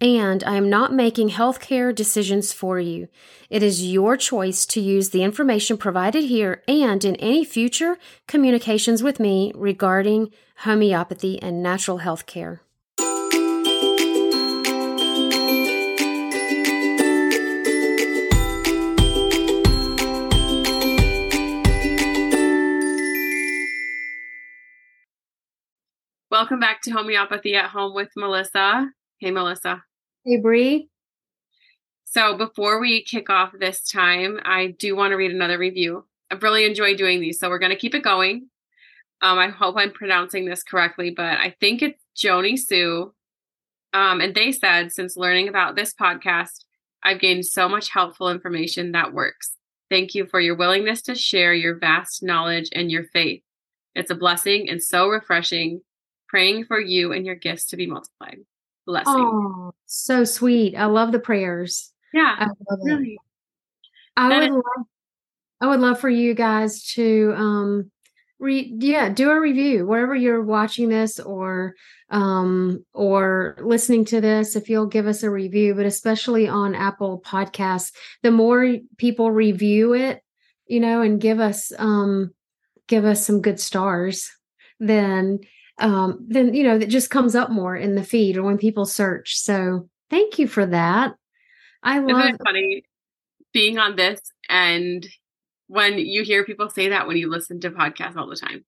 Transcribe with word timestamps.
and 0.00 0.42
I 0.44 0.56
am 0.56 0.68
not 0.68 0.92
making 0.92 1.30
healthcare 1.30 1.94
decisions 1.94 2.52
for 2.52 2.78
you. 2.78 3.08
It 3.48 3.62
is 3.62 3.86
your 3.86 4.16
choice 4.16 4.66
to 4.66 4.80
use 4.80 5.10
the 5.10 5.22
information 5.22 5.76
provided 5.76 6.24
here 6.24 6.62
and 6.66 7.04
in 7.04 7.16
any 7.16 7.44
future 7.44 7.96
communications 8.26 9.02
with 9.02 9.20
me 9.20 9.52
regarding 9.54 10.32
homeopathy 10.58 11.40
and 11.40 11.62
natural 11.62 12.00
healthcare. 12.00 12.60
Welcome 26.30 26.58
back 26.58 26.82
to 26.82 26.90
Homeopathy 26.90 27.54
at 27.54 27.70
Home 27.70 27.94
with 27.94 28.10
Melissa. 28.16 28.90
Hey, 29.18 29.30
Melissa. 29.30 29.84
Hey, 30.24 30.38
Bree. 30.38 30.88
So 32.04 32.36
before 32.36 32.80
we 32.80 33.02
kick 33.02 33.30
off 33.30 33.52
this 33.58 33.82
time, 33.82 34.38
I 34.44 34.74
do 34.78 34.96
want 34.96 35.12
to 35.12 35.16
read 35.16 35.32
another 35.32 35.58
review. 35.58 36.04
I've 36.30 36.42
really 36.42 36.64
enjoyed 36.64 36.96
doing 36.96 37.20
these, 37.20 37.38
so 37.38 37.48
we're 37.48 37.58
going 37.58 37.70
to 37.72 37.78
keep 37.78 37.94
it 37.94 38.02
going. 38.02 38.48
Um, 39.22 39.38
I 39.38 39.48
hope 39.48 39.76
I'm 39.76 39.92
pronouncing 39.92 40.44
this 40.44 40.62
correctly, 40.62 41.10
but 41.10 41.38
I 41.38 41.54
think 41.60 41.82
it's 41.82 42.02
Joni 42.16 42.58
Sue. 42.58 43.12
Um, 43.92 44.20
and 44.20 44.34
they 44.34 44.52
said, 44.52 44.92
since 44.92 45.16
learning 45.16 45.48
about 45.48 45.76
this 45.76 45.94
podcast, 45.94 46.64
I've 47.02 47.20
gained 47.20 47.46
so 47.46 47.68
much 47.68 47.90
helpful 47.90 48.30
information 48.30 48.92
that 48.92 49.12
works. 49.12 49.56
Thank 49.90 50.14
you 50.14 50.26
for 50.26 50.40
your 50.40 50.56
willingness 50.56 51.02
to 51.02 51.14
share 51.14 51.54
your 51.54 51.78
vast 51.78 52.22
knowledge 52.22 52.68
and 52.72 52.90
your 52.90 53.04
faith. 53.12 53.42
It's 53.94 54.10
a 54.10 54.16
blessing 54.16 54.68
and 54.68 54.82
so 54.82 55.08
refreshing. 55.08 55.82
Praying 56.28 56.64
for 56.64 56.80
you 56.80 57.12
and 57.12 57.24
your 57.24 57.36
gifts 57.36 57.66
to 57.66 57.76
be 57.76 57.86
multiplied 57.86 58.38
blessing. 58.86 59.12
Oh, 59.16 59.72
so 59.86 60.24
sweet. 60.24 60.76
I 60.76 60.86
love 60.86 61.12
the 61.12 61.18
prayers. 61.18 61.92
Yeah. 62.12 62.34
I 62.38 62.44
love 62.46 62.78
really. 62.82 63.12
It. 63.12 63.18
I 64.16 64.38
would 64.38 64.50
love 64.50 64.86
I 65.60 65.66
would 65.68 65.80
love 65.80 65.98
for 66.00 66.08
you 66.08 66.34
guys 66.34 66.84
to 66.92 67.34
um 67.36 67.90
re 68.38 68.74
yeah, 68.78 69.08
do 69.08 69.30
a 69.30 69.40
review 69.40 69.86
wherever 69.86 70.14
you're 70.14 70.42
watching 70.42 70.88
this 70.88 71.18
or 71.18 71.74
um 72.10 72.84
or 72.92 73.56
listening 73.60 74.04
to 74.06 74.20
this 74.20 74.56
if 74.56 74.68
you'll 74.68 74.86
give 74.86 75.06
us 75.06 75.22
a 75.22 75.30
review, 75.30 75.74
but 75.74 75.86
especially 75.86 76.48
on 76.48 76.74
Apple 76.74 77.22
Podcasts, 77.24 77.92
the 78.22 78.30
more 78.30 78.76
people 78.98 79.30
review 79.30 79.94
it, 79.94 80.22
you 80.66 80.80
know, 80.80 81.00
and 81.00 81.20
give 81.20 81.40
us 81.40 81.72
um 81.78 82.32
give 82.86 83.04
us 83.04 83.26
some 83.26 83.40
good 83.40 83.58
stars, 83.58 84.30
then 84.78 85.40
um, 85.78 86.24
then 86.28 86.54
you 86.54 86.62
know 86.64 86.76
it 86.76 86.88
just 86.88 87.10
comes 87.10 87.34
up 87.34 87.50
more 87.50 87.76
in 87.76 87.94
the 87.94 88.04
feed 88.04 88.36
or 88.36 88.42
when 88.42 88.58
people 88.58 88.86
search. 88.86 89.36
So 89.36 89.88
thank 90.10 90.38
you 90.38 90.46
for 90.46 90.66
that. 90.66 91.14
I 91.82 91.98
love 91.98 92.20
Isn't 92.20 92.34
it 92.34 92.40
funny 92.44 92.84
being 93.52 93.78
on 93.78 93.96
this 93.96 94.20
and 94.48 95.06
when 95.68 95.98
you 95.98 96.22
hear 96.22 96.44
people 96.44 96.68
say 96.70 96.88
that 96.88 97.06
when 97.06 97.16
you 97.16 97.30
listen 97.30 97.60
to 97.60 97.70
podcasts 97.70 98.16
all 98.16 98.28
the 98.28 98.36
time. 98.36 98.64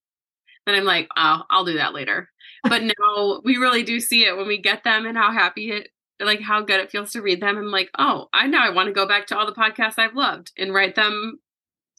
Then 0.65 0.75
I'm 0.75 0.83
like, 0.83 1.07
oh, 1.15 1.43
I'll 1.49 1.65
do 1.65 1.77
that 1.77 1.93
later. 1.93 2.29
But 2.63 2.83
now 2.99 3.41
we 3.43 3.57
really 3.57 3.83
do 3.83 3.99
see 3.99 4.25
it 4.25 4.35
when 4.35 4.47
we 4.47 4.57
get 4.57 4.83
them 4.83 5.05
and 5.05 5.17
how 5.17 5.31
happy 5.31 5.71
it 5.71 5.89
like 6.19 6.41
how 6.41 6.61
good 6.61 6.79
it 6.79 6.89
feels 6.89 7.11
to 7.11 7.21
read 7.21 7.41
them. 7.41 7.57
I'm 7.57 7.71
like, 7.71 7.91
oh, 7.97 8.27
I 8.33 8.47
know 8.47 8.59
I 8.59 8.71
want 8.71 8.87
to 8.87 8.93
go 8.93 9.07
back 9.07 9.27
to 9.27 9.37
all 9.37 9.45
the 9.45 9.51
podcasts 9.53 9.99
I've 9.99 10.15
loved 10.15 10.51
and 10.57 10.73
write 10.73 10.95
them 10.95 11.39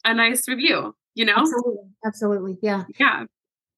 a 0.05 0.13
nice 0.13 0.49
review, 0.49 0.97
you 1.15 1.25
know? 1.25 1.37
Absolutely. 1.37 1.85
Absolutely. 2.05 2.59
Yeah. 2.61 2.85
Yeah 2.99 3.25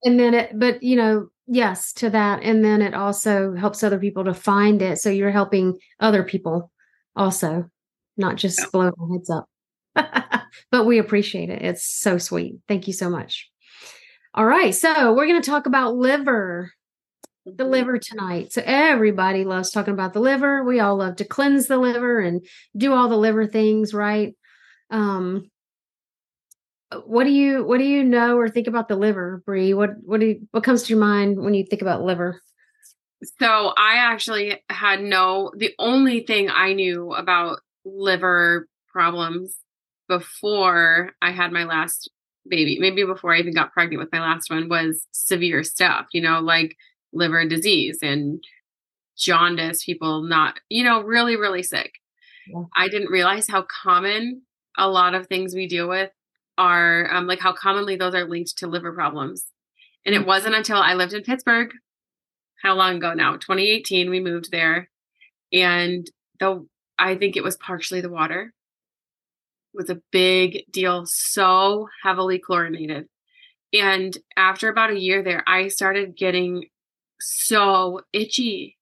and 0.04 0.18
then 0.18 0.34
it 0.34 0.58
but 0.58 0.82
you 0.82 0.96
know 0.96 1.28
yes 1.50 1.92
to 1.94 2.10
that. 2.10 2.42
And 2.42 2.64
then 2.64 2.80
it 2.80 2.94
also 2.94 3.54
helps 3.54 3.82
other 3.82 3.98
people 3.98 4.24
to 4.24 4.34
find 4.34 4.80
it. 4.80 4.98
So 4.98 5.10
you're 5.10 5.32
helping 5.32 5.78
other 5.98 6.22
people 6.22 6.70
also 7.16 7.68
not 8.16 8.36
just 8.36 8.60
yeah. 8.60 8.66
blowing 8.72 8.92
our 8.98 9.12
heads 9.12 9.30
up. 9.30 9.46
But 10.70 10.84
we 10.84 10.98
appreciate 10.98 11.50
it. 11.50 11.62
It's 11.62 11.84
so 11.84 12.18
sweet. 12.18 12.56
Thank 12.68 12.86
you 12.86 12.92
so 12.92 13.10
much. 13.10 13.50
All 14.34 14.44
right. 14.44 14.74
So 14.74 15.12
we're 15.12 15.26
going 15.26 15.40
to 15.40 15.50
talk 15.50 15.66
about 15.66 15.96
liver 15.96 16.72
the 17.46 17.64
mm-hmm. 17.64 17.72
liver 17.72 17.98
tonight. 17.98 18.52
So 18.52 18.62
everybody 18.64 19.44
loves 19.44 19.70
talking 19.70 19.94
about 19.94 20.12
the 20.12 20.20
liver. 20.20 20.62
We 20.62 20.78
all 20.78 20.96
love 20.96 21.16
to 21.16 21.24
cleanse 21.24 21.66
the 21.66 21.78
liver 21.78 22.20
and 22.20 22.46
do 22.76 22.92
all 22.92 23.08
the 23.08 23.16
liver 23.16 23.46
things 23.46 23.94
right? 23.94 24.36
Um 24.90 25.50
what 27.04 27.24
do 27.24 27.30
you 27.30 27.64
what 27.64 27.78
do 27.78 27.84
you 27.84 28.02
know 28.02 28.36
or 28.36 28.48
think 28.48 28.66
about 28.66 28.88
the 28.88 28.96
liver, 28.96 29.42
Bree? 29.46 29.74
What 29.74 29.90
what 30.02 30.20
do 30.20 30.26
you, 30.26 30.48
what 30.50 30.64
comes 30.64 30.82
to 30.84 30.88
your 30.90 31.00
mind 31.00 31.40
when 31.40 31.54
you 31.54 31.64
think 31.64 31.82
about 31.82 32.02
liver? 32.02 32.40
So 33.38 33.72
I 33.76 33.96
actually 33.96 34.62
had 34.70 35.02
no 35.02 35.52
the 35.56 35.74
only 35.78 36.20
thing 36.20 36.48
I 36.50 36.72
knew 36.72 37.12
about 37.12 37.60
liver 37.84 38.68
problems 38.88 39.56
before 40.08 41.12
I 41.22 41.30
had 41.30 41.52
my 41.52 41.64
last 41.64 42.10
baby, 42.48 42.78
maybe 42.80 43.04
before 43.04 43.34
I 43.34 43.38
even 43.38 43.54
got 43.54 43.72
pregnant 43.72 44.00
with 44.00 44.12
my 44.12 44.20
last 44.20 44.50
one, 44.50 44.68
was 44.68 45.06
severe 45.12 45.62
stuff, 45.62 46.06
you 46.12 46.20
know, 46.20 46.40
like 46.40 46.76
liver 47.12 47.46
disease 47.46 47.98
and 48.02 48.42
jaundice, 49.16 49.84
people 49.84 50.22
not, 50.22 50.58
you 50.68 50.82
know, 50.82 51.02
really, 51.02 51.36
really 51.36 51.62
sick. 51.62 51.92
Yeah. 52.48 52.64
I 52.74 52.88
didn't 52.88 53.10
realize 53.10 53.46
how 53.46 53.64
common 53.82 54.42
a 54.76 54.88
lot 54.88 55.14
of 55.14 55.26
things 55.26 55.54
we 55.54 55.68
deal 55.68 55.88
with 55.88 56.10
are 56.60 57.12
um, 57.12 57.26
like 57.26 57.40
how 57.40 57.54
commonly 57.54 57.96
those 57.96 58.14
are 58.14 58.28
linked 58.28 58.58
to 58.58 58.66
liver 58.66 58.92
problems. 58.92 59.46
And 60.04 60.14
it 60.14 60.26
wasn't 60.26 60.54
until 60.54 60.76
I 60.76 60.92
lived 60.94 61.14
in 61.14 61.22
Pittsburgh, 61.22 61.72
how 62.62 62.74
long 62.74 62.96
ago 62.96 63.14
now? 63.14 63.32
2018, 63.32 64.10
we 64.10 64.20
moved 64.20 64.50
there. 64.50 64.90
And 65.52 66.08
the 66.38 66.66
I 66.98 67.14
think 67.16 67.36
it 67.36 67.42
was 67.42 67.56
partially 67.56 68.02
the 68.02 68.10
water. 68.10 68.52
It 69.72 69.76
was 69.76 69.88
a 69.88 70.02
big 70.12 70.64
deal, 70.70 71.06
so 71.06 71.88
heavily 72.02 72.38
chlorinated. 72.38 73.08
And 73.72 74.16
after 74.36 74.68
about 74.68 74.90
a 74.90 74.98
year 74.98 75.22
there, 75.22 75.42
I 75.46 75.68
started 75.68 76.16
getting 76.16 76.66
so 77.20 78.02
itchy 78.12 78.76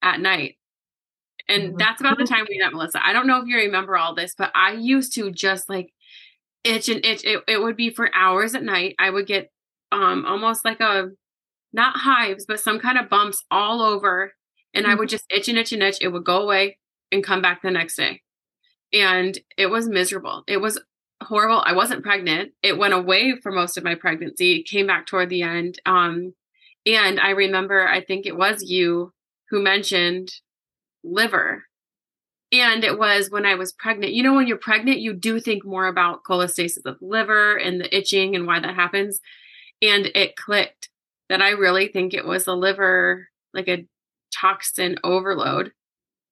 at 0.00 0.20
night. 0.20 0.56
And 1.48 1.62
mm-hmm. 1.62 1.76
that's 1.76 2.00
about 2.00 2.16
the 2.16 2.24
time 2.24 2.46
we 2.48 2.58
met 2.58 2.72
Melissa. 2.72 3.04
I 3.04 3.12
don't 3.12 3.26
know 3.26 3.40
if 3.42 3.46
you 3.46 3.56
remember 3.56 3.98
all 3.98 4.14
this, 4.14 4.34
but 4.36 4.50
I 4.54 4.72
used 4.72 5.14
to 5.16 5.30
just 5.30 5.68
like 5.68 5.92
itch 6.66 6.88
and 6.88 7.04
itch. 7.04 7.24
It, 7.24 7.42
it 7.48 7.62
would 7.62 7.76
be 7.76 7.90
for 7.90 8.14
hours 8.14 8.54
at 8.54 8.62
night. 8.62 8.94
I 8.98 9.10
would 9.10 9.26
get 9.26 9.50
um 9.92 10.24
almost 10.26 10.64
like 10.64 10.80
a 10.80 11.10
not 11.72 11.98
hives, 11.98 12.46
but 12.46 12.60
some 12.60 12.78
kind 12.78 12.98
of 12.98 13.08
bumps 13.08 13.44
all 13.50 13.82
over. 13.82 14.32
And 14.74 14.84
mm-hmm. 14.84 14.92
I 14.92 14.94
would 14.96 15.08
just 15.08 15.24
itch 15.30 15.48
and 15.48 15.58
itch 15.58 15.72
and 15.72 15.82
itch. 15.82 15.98
It 16.00 16.08
would 16.08 16.24
go 16.24 16.42
away 16.42 16.78
and 17.12 17.24
come 17.24 17.42
back 17.42 17.62
the 17.62 17.70
next 17.70 17.96
day. 17.96 18.22
And 18.92 19.38
it 19.56 19.66
was 19.66 19.88
miserable. 19.88 20.42
It 20.46 20.58
was 20.58 20.80
horrible. 21.22 21.62
I 21.64 21.72
wasn't 21.72 22.04
pregnant. 22.04 22.52
It 22.62 22.78
went 22.78 22.94
away 22.94 23.34
for 23.42 23.52
most 23.52 23.76
of 23.76 23.84
my 23.84 23.94
pregnancy, 23.94 24.56
it 24.56 24.68
came 24.68 24.86
back 24.86 25.06
toward 25.06 25.28
the 25.28 25.42
end. 25.42 25.80
Um, 25.86 26.34
and 26.84 27.18
I 27.18 27.30
remember, 27.30 27.86
I 27.86 28.00
think 28.00 28.26
it 28.26 28.36
was 28.36 28.62
you 28.62 29.12
who 29.50 29.62
mentioned 29.62 30.30
liver 31.02 31.64
and 32.60 32.84
it 32.84 32.98
was 32.98 33.30
when 33.30 33.46
I 33.46 33.54
was 33.54 33.72
pregnant. 33.72 34.12
You 34.12 34.22
know, 34.22 34.34
when 34.34 34.46
you're 34.46 34.56
pregnant, 34.56 35.00
you 35.00 35.12
do 35.12 35.40
think 35.40 35.64
more 35.64 35.86
about 35.86 36.24
cholestasis 36.24 36.78
of 36.78 36.82
the 36.84 36.96
liver 37.00 37.56
and 37.56 37.80
the 37.80 37.96
itching 37.96 38.34
and 38.34 38.46
why 38.46 38.60
that 38.60 38.74
happens. 38.74 39.20
And 39.82 40.06
it 40.14 40.36
clicked 40.36 40.88
that 41.28 41.42
I 41.42 41.50
really 41.50 41.88
think 41.88 42.14
it 42.14 42.24
was 42.24 42.44
the 42.44 42.56
liver, 42.56 43.28
like 43.52 43.68
a 43.68 43.86
toxin 44.32 44.96
overload. 45.04 45.72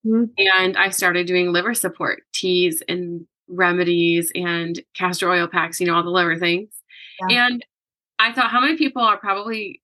Mm-hmm. 0.06 0.24
And 0.38 0.76
I 0.76 0.90
started 0.90 1.26
doing 1.26 1.52
liver 1.52 1.74
support 1.74 2.22
teas 2.32 2.82
and 2.88 3.26
remedies 3.48 4.30
and 4.34 4.80
castor 4.94 5.30
oil 5.30 5.46
packs, 5.48 5.80
you 5.80 5.86
know, 5.86 5.94
all 5.94 6.02
the 6.02 6.10
liver 6.10 6.38
things. 6.38 6.70
Yeah. 7.28 7.46
And 7.46 7.64
I 8.18 8.32
thought, 8.32 8.50
how 8.50 8.60
many 8.60 8.76
people 8.76 9.02
are 9.02 9.18
probably 9.18 9.82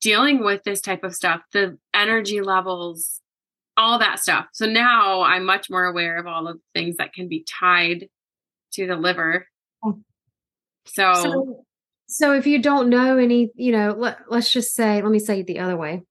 dealing 0.00 0.44
with 0.44 0.64
this 0.64 0.80
type 0.80 1.04
of 1.04 1.14
stuff, 1.14 1.42
the 1.52 1.78
energy 1.94 2.40
levels, 2.40 3.20
all 3.78 3.98
that 4.00 4.18
stuff. 4.18 4.46
So 4.52 4.66
now 4.66 5.22
I'm 5.22 5.46
much 5.46 5.70
more 5.70 5.84
aware 5.84 6.18
of 6.18 6.26
all 6.26 6.48
of 6.48 6.56
the 6.56 6.80
things 6.80 6.96
that 6.96 7.12
can 7.14 7.28
be 7.28 7.44
tied 7.48 8.08
to 8.72 8.86
the 8.86 8.96
liver. 8.96 9.46
Oh. 9.82 10.00
So, 10.86 11.14
so, 11.14 11.64
so 12.08 12.34
if 12.34 12.46
you 12.46 12.60
don't 12.60 12.88
know 12.88 13.16
any, 13.16 13.50
you 13.54 13.72
know, 13.72 13.94
let, 13.96 14.18
let's 14.28 14.52
just 14.52 14.74
say, 14.74 15.00
let 15.00 15.12
me 15.12 15.20
say 15.20 15.40
it 15.40 15.46
the 15.46 15.60
other 15.60 15.76
way. 15.76 16.02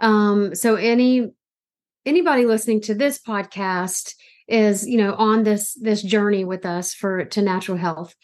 Um, 0.00 0.54
so 0.54 0.74
any 0.74 1.30
anybody 2.04 2.46
listening 2.46 2.80
to 2.82 2.94
this 2.94 3.20
podcast 3.20 4.14
is, 4.48 4.86
you 4.86 4.98
know, 4.98 5.14
on 5.14 5.44
this 5.44 5.74
this 5.74 6.02
journey 6.02 6.44
with 6.44 6.66
us 6.66 6.94
for 6.94 7.24
to 7.26 7.42
natural 7.42 7.76
health. 7.76 8.14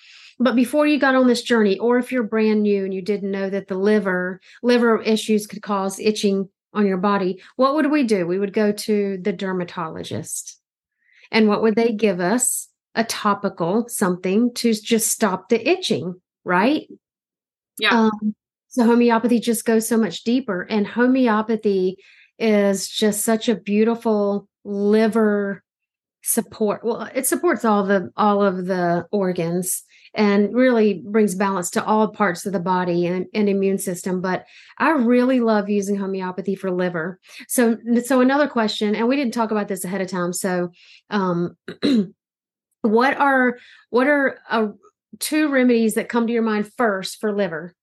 But 0.41 0.57
before 0.57 0.87
you 0.87 0.99
got 0.99 1.15
on 1.15 1.27
this 1.27 1.43
journey, 1.43 1.79
or 1.79 1.99
if 1.99 2.11
you're 2.13 2.23
brand 2.23 2.63
new 2.63 2.85
and 2.85 2.95
you 2.95 3.03
didn't 3.03 3.31
know 3.31 3.51
that 3.51 3.69
the 3.69 3.77
liver 3.77 4.41
liver 4.63 5.01
issues 5.03 5.47
could 5.47 5.63
cause 5.63 6.01
itching 6.01 6.49
on 6.73 6.87
your 6.87 6.99
body, 6.99 7.43
what 7.57 7.75
would 7.75 7.91
we 7.91 8.05
do? 8.05 8.27
We 8.27 8.39
would 8.39 8.53
go 8.53 8.73
to 8.73 9.19
the 9.19 9.33
dermatologist. 9.33 10.61
And 11.31 11.49
what 11.49 11.63
would 11.63 11.77
they 11.77 11.93
give 11.93 12.21
us? 12.21 12.69
A 12.95 13.05
topical 13.05 13.87
something 13.89 14.53
to 14.55 14.75
just 14.75 15.09
stop 15.09 15.49
the 15.49 15.69
itching, 15.69 16.21
right? 16.45 16.89
Yeah. 17.79 17.91
Um, 17.91 18.35
so 18.69 18.85
homeopathy 18.85 19.39
just 19.39 19.65
goes 19.65 19.87
so 19.87 19.97
much 19.97 20.25
deeper. 20.25 20.63
And 20.63 20.87
homeopathy 20.87 21.99
is 22.39 22.89
just 22.89 23.25
such 23.25 23.49
a 23.49 23.55
beautiful 23.55 24.49
liver 24.65 25.63
support. 26.23 26.85
Well, 26.85 27.09
it 27.15 27.27
supports 27.27 27.65
all 27.65 27.85
the 27.85 28.11
all 28.17 28.43
of 28.43 28.67
the 28.67 29.07
organs 29.13 29.83
and 30.19 30.53
really 30.53 30.95
brings 30.95 31.37
balance 31.37 31.71
to 31.71 31.85
all 31.85 32.09
parts 32.09 32.45
of 32.45 32.53
the 32.53 32.59
body 32.59 33.07
and, 33.07 33.27
and 33.33 33.49
immune 33.49 33.79
system. 33.79 34.21
But 34.21 34.47
I 34.77 34.91
really 34.91 35.39
love 35.39 35.71
using 35.71 35.95
homeopathy 35.95 36.57
for 36.57 36.73
liver. 36.73 37.21
So, 37.47 37.79
so 38.05 38.21
another 38.21 38.49
question, 38.49 38.97
and 38.97 39.07
we 39.07 39.15
didn't 39.15 39.33
talk 39.33 39.53
about 39.53 39.69
this 39.69 39.85
ahead 39.85 40.01
of 40.01 40.09
time. 40.09 40.33
So, 40.33 40.73
um, 41.09 41.57
what 42.83 43.17
are 43.17 43.59
what 43.91 44.09
are 44.09 44.41
uh, 44.51 44.69
two 45.21 45.51
remedies 45.51 45.95
that 45.95 46.09
come 46.09 46.27
to 46.27 46.33
your 46.33 46.43
mind 46.43 46.71
first 46.77 47.21
for 47.21 47.33
liver? 47.33 47.77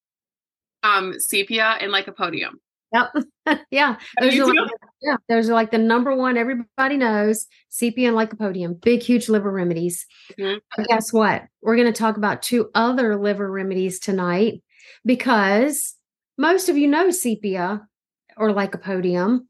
Um, 0.84 1.18
sepia 1.20 1.78
and 1.80 1.92
lycopodium. 1.92 2.56
Yep. 2.94 3.60
yeah. 3.72 3.96
Those 4.20 4.38
are 4.40 4.46
like, 4.46 4.72
yeah. 5.02 5.18
Those 5.30 5.50
are 5.50 5.54
like 5.54 5.72
the 5.72 5.78
number 5.78 6.16
one 6.16 6.38
everybody 6.38 6.98
knows 6.98 7.48
sepia 7.70 8.08
and 8.08 8.18
lycopodium, 8.18 8.82
big, 8.82 9.02
huge 9.02 9.30
liver 9.30 9.52
remedies. 9.52 10.06
Mm-hmm. 10.40 10.58
But 10.76 10.88
guess 10.88 11.14
what? 11.14 11.44
We're 11.62 11.76
going 11.76 11.92
to 11.92 11.98
talk 11.98 12.18
about 12.18 12.42
two 12.42 12.70
other 12.74 13.16
liver 13.16 13.52
remedies 13.52 14.00
tonight 14.00 14.64
because 15.06 15.96
most 16.38 16.70
of 16.70 16.78
you 16.78 16.88
know 16.88 17.12
sepia 17.12 17.88
or 18.38 18.50
lycopodium. 18.50 19.42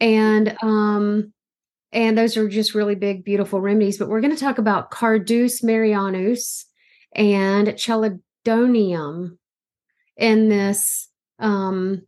And 0.00 0.56
um 0.62 1.32
and 1.92 2.16
those 2.16 2.36
are 2.36 2.48
just 2.48 2.74
really 2.74 2.94
big, 2.94 3.24
beautiful 3.24 3.60
remedies. 3.60 3.98
But 3.98 4.08
we're 4.08 4.20
going 4.20 4.34
to 4.34 4.40
talk 4.40 4.58
about 4.58 4.92
Carduus 4.92 5.62
marianus 5.64 6.66
and 7.16 7.66
chelidonium 7.68 9.36
in 10.16 10.48
this 10.48 11.08
um 11.40 12.02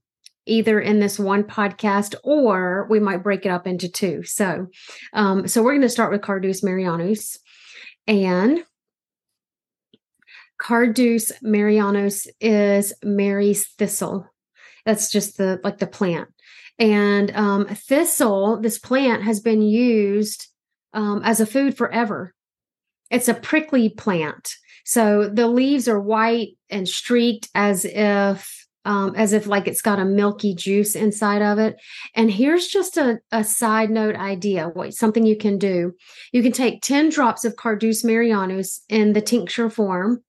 either 0.47 0.81
in 0.81 1.01
this 1.01 1.19
one 1.19 1.45
podcast 1.45 2.15
or 2.25 2.87
we 2.91 2.99
might 3.01 3.23
break 3.23 3.47
it 3.47 3.51
up 3.51 3.67
into 3.67 3.89
two. 3.89 4.23
So, 4.25 4.67
um, 5.13 5.47
so 5.47 5.63
we're 5.63 5.73
going 5.73 5.83
to 5.83 5.89
start 5.89 6.13
with 6.13 6.23
Carduus 6.23 6.63
marianus 6.63 7.39
and 8.07 8.65
Carduus 10.61 11.33
marianus 11.43 12.27
is 12.41 12.93
Mary's 13.03 13.67
thistle. 13.79 14.29
That's 14.85 15.11
just 15.11 15.37
the 15.37 15.61
like 15.65 15.79
the 15.79 15.87
plant. 15.87 16.29
And 16.79 17.35
um, 17.37 17.67
thistle, 17.67 18.61
this 18.61 18.79
plant 18.79 19.23
has 19.25 19.41
been 19.41 19.63
used 19.63 20.49
um, 20.93 21.23
as 21.25 21.41
a 21.41 21.47
food 21.47 21.77
forever. 21.77 22.35
It's 23.11 23.29
a 23.29 23.35
prickly 23.35 23.89
plant. 23.89 24.55
So 24.85 25.29
the 25.29 25.47
leaves 25.47 25.89
are 25.89 26.01
white 26.01 26.57
and 26.71 26.89
streaked 26.89 27.49
as 27.55 27.85
if 27.85 28.62
um, 28.85 29.15
as 29.15 29.33
if 29.33 29.47
like 29.47 29.69
it's 29.69 29.83
got 29.83 29.99
a 29.99 30.05
milky 30.05 30.55
juice 30.55 30.97
inside 30.97 31.43
of 31.43 31.59
it. 31.59 31.77
And 32.15 32.31
here's 32.31 32.67
just 32.67 32.97
a, 32.97 33.21
a 33.31 33.45
side 33.45 33.91
note 33.91 34.17
idea, 34.17 34.69
what 34.69 34.95
something 34.95 35.25
you 35.25 35.37
can 35.37 35.59
do. 35.59 35.93
You 36.33 36.43
can 36.43 36.53
take 36.53 36.83
10 36.83 37.11
drops 37.11 37.45
of 37.45 37.57
Carduus 37.57 38.05
marianus 38.05 38.83
in 38.89 39.13
the 39.13 39.21
tincture 39.21 39.71
form. 39.71 40.23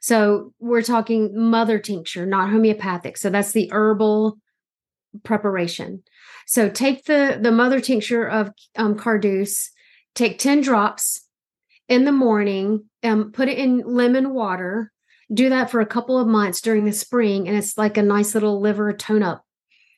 So 0.00 0.52
we're 0.58 0.82
talking 0.82 1.36
mother 1.36 1.78
tincture, 1.78 2.26
not 2.26 2.50
homeopathic. 2.50 3.16
So 3.16 3.30
that's 3.30 3.52
the 3.52 3.68
herbal 3.72 4.38
preparation. 5.24 6.02
So 6.46 6.68
take 6.68 7.04
the 7.04 7.38
the 7.40 7.52
mother 7.52 7.80
tincture 7.80 8.26
of 8.26 8.52
um, 8.76 8.96
Carduus, 8.96 9.70
take 10.14 10.38
10 10.38 10.60
drops 10.60 11.26
in 11.88 12.04
the 12.04 12.12
morning, 12.12 12.84
um, 13.02 13.32
put 13.32 13.48
it 13.48 13.58
in 13.58 13.82
lemon 13.84 14.32
water 14.32 14.92
do 15.32 15.48
that 15.50 15.70
for 15.70 15.80
a 15.80 15.86
couple 15.86 16.18
of 16.18 16.26
months 16.26 16.60
during 16.60 16.84
the 16.84 16.92
spring, 16.92 17.48
and 17.48 17.56
it's 17.56 17.76
like 17.76 17.96
a 17.96 18.02
nice 18.02 18.34
little 18.34 18.60
liver 18.60 18.92
tone 18.92 19.22
up 19.22 19.44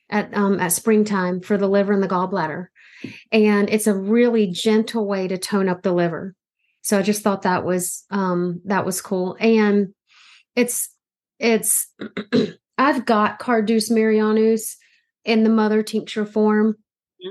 at 0.09 0.35
um, 0.37 0.59
at 0.61 0.73
springtime 0.73 1.41
for 1.41 1.57
the 1.57 1.69
liver 1.69 1.93
and 1.93 2.03
the 2.03 2.09
gallbladder. 2.09 2.67
And 3.33 3.71
it's 3.71 3.87
a 3.87 3.97
really 3.97 4.49
gentle 4.49 5.07
way 5.07 5.29
to 5.29 5.39
tone 5.39 5.69
up 5.69 5.83
the 5.83 5.93
liver. 5.93 6.35
So 6.83 6.99
I 6.99 7.03
just 7.03 7.23
thought 7.23 7.43
that 7.43 7.65
was 7.65 8.05
um, 8.11 8.61
that 8.65 8.85
was 8.85 9.01
cool. 9.01 9.37
And 9.39 9.95
it's 10.57 10.89
it's 11.39 11.95
I've 12.79 13.05
got 13.05 13.39
Carduus 13.39 13.91
marianus 13.91 14.77
in 15.25 15.45
the 15.45 15.51
mother 15.51 15.83
tincture 15.83 16.27
form 16.27 16.73
mm-hmm. 16.73 17.31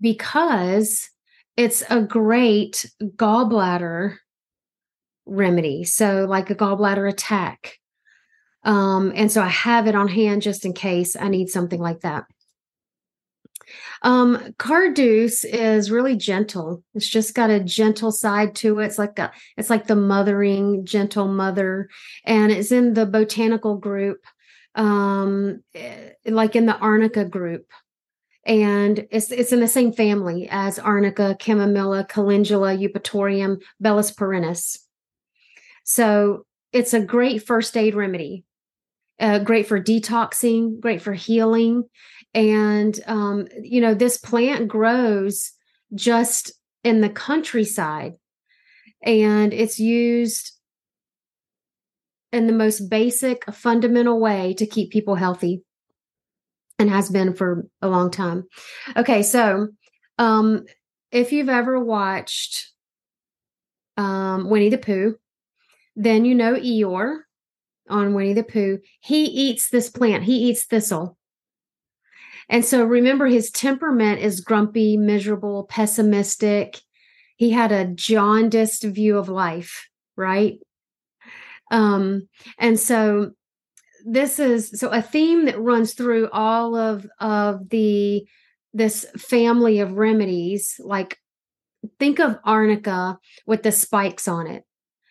because 0.00 1.08
it's 1.56 1.82
a 1.88 2.02
great 2.02 2.90
gallbladder 3.02 4.16
remedy. 5.26 5.84
So, 5.84 6.26
like 6.28 6.50
a 6.50 6.54
gallbladder 6.54 7.08
attack. 7.08 7.78
Um, 8.64 9.12
and 9.14 9.30
so 9.30 9.42
I 9.42 9.48
have 9.48 9.86
it 9.86 9.94
on 9.94 10.08
hand 10.08 10.42
just 10.42 10.64
in 10.64 10.72
case 10.72 11.14
I 11.14 11.28
need 11.28 11.48
something 11.48 11.80
like 11.80 12.00
that. 12.00 12.24
Um, 14.02 14.54
Carduus 14.58 15.44
is 15.44 15.90
really 15.90 16.16
gentle. 16.16 16.82
It's 16.94 17.06
just 17.06 17.34
got 17.34 17.50
a 17.50 17.60
gentle 17.60 18.12
side 18.12 18.54
to 18.56 18.80
it. 18.80 18.86
It's 18.86 18.98
like 18.98 19.18
a, 19.18 19.32
it's 19.56 19.70
like 19.70 19.86
the 19.86 19.96
mothering, 19.96 20.84
gentle 20.84 21.28
mother, 21.28 21.88
and 22.24 22.50
it's 22.52 22.72
in 22.72 22.94
the 22.94 23.06
botanical 23.06 23.76
group, 23.76 24.24
um, 24.74 25.62
eh, 25.74 26.10
like 26.26 26.56
in 26.56 26.66
the 26.66 26.76
arnica 26.76 27.24
group 27.24 27.66
and 28.46 29.06
it's 29.10 29.32
it's 29.32 29.52
in 29.52 29.60
the 29.60 29.68
same 29.68 29.92
family 29.92 30.48
as 30.50 30.78
arnica, 30.78 31.36
chamomilla, 31.40 32.08
calendula, 32.08 32.76
eupatorium, 32.76 33.60
bellis 33.80 34.12
perennis. 34.12 34.85
So 35.86 36.44
it's 36.72 36.92
a 36.92 37.00
great 37.00 37.46
first 37.46 37.76
aid 37.76 37.94
remedy, 37.94 38.44
uh, 39.20 39.38
great 39.38 39.68
for 39.68 39.80
detoxing, 39.80 40.80
great 40.80 41.00
for 41.00 41.14
healing. 41.14 41.84
And, 42.34 42.98
um, 43.06 43.46
you 43.62 43.80
know, 43.80 43.94
this 43.94 44.18
plant 44.18 44.68
grows 44.68 45.52
just 45.94 46.52
in 46.82 47.00
the 47.00 47.08
countryside 47.08 48.14
and 49.02 49.54
it's 49.54 49.78
used 49.78 50.52
in 52.32 52.48
the 52.48 52.52
most 52.52 52.90
basic, 52.90 53.44
fundamental 53.54 54.18
way 54.20 54.54
to 54.54 54.66
keep 54.66 54.90
people 54.90 55.14
healthy 55.14 55.62
and 56.80 56.90
has 56.90 57.08
been 57.08 57.32
for 57.32 57.64
a 57.80 57.88
long 57.88 58.10
time. 58.10 58.44
Okay, 58.96 59.22
so 59.22 59.68
um, 60.18 60.64
if 61.12 61.30
you've 61.30 61.48
ever 61.48 61.78
watched 61.78 62.72
um, 63.96 64.50
Winnie 64.50 64.68
the 64.68 64.78
Pooh, 64.78 65.16
then 65.96 66.24
you 66.24 66.34
know 66.34 66.54
Eeyore 66.54 67.20
on 67.88 68.14
Winnie 68.14 68.34
the 68.34 68.44
Pooh. 68.44 68.78
He 69.00 69.24
eats 69.24 69.70
this 69.70 69.90
plant, 69.90 70.24
he 70.24 70.50
eats 70.50 70.64
thistle. 70.64 71.16
And 72.48 72.64
so 72.64 72.84
remember, 72.84 73.26
his 73.26 73.50
temperament 73.50 74.20
is 74.20 74.40
grumpy, 74.40 74.96
miserable, 74.96 75.64
pessimistic. 75.64 76.78
He 77.36 77.50
had 77.50 77.72
a 77.72 77.86
jaundiced 77.86 78.84
view 78.84 79.18
of 79.18 79.28
life, 79.28 79.88
right? 80.16 80.58
Um, 81.72 82.28
and 82.58 82.78
so 82.78 83.32
this 84.06 84.38
is 84.38 84.78
so 84.78 84.88
a 84.88 85.02
theme 85.02 85.46
that 85.46 85.60
runs 85.60 85.94
through 85.94 86.28
all 86.30 86.76
of 86.76 87.06
of 87.18 87.68
the 87.68 88.24
this 88.72 89.04
family 89.18 89.80
of 89.80 89.94
remedies 89.94 90.80
like 90.84 91.18
think 91.98 92.20
of 92.20 92.38
arnica 92.44 93.18
with 93.46 93.64
the 93.64 93.72
spikes 93.72 94.28
on 94.28 94.46
it 94.46 94.62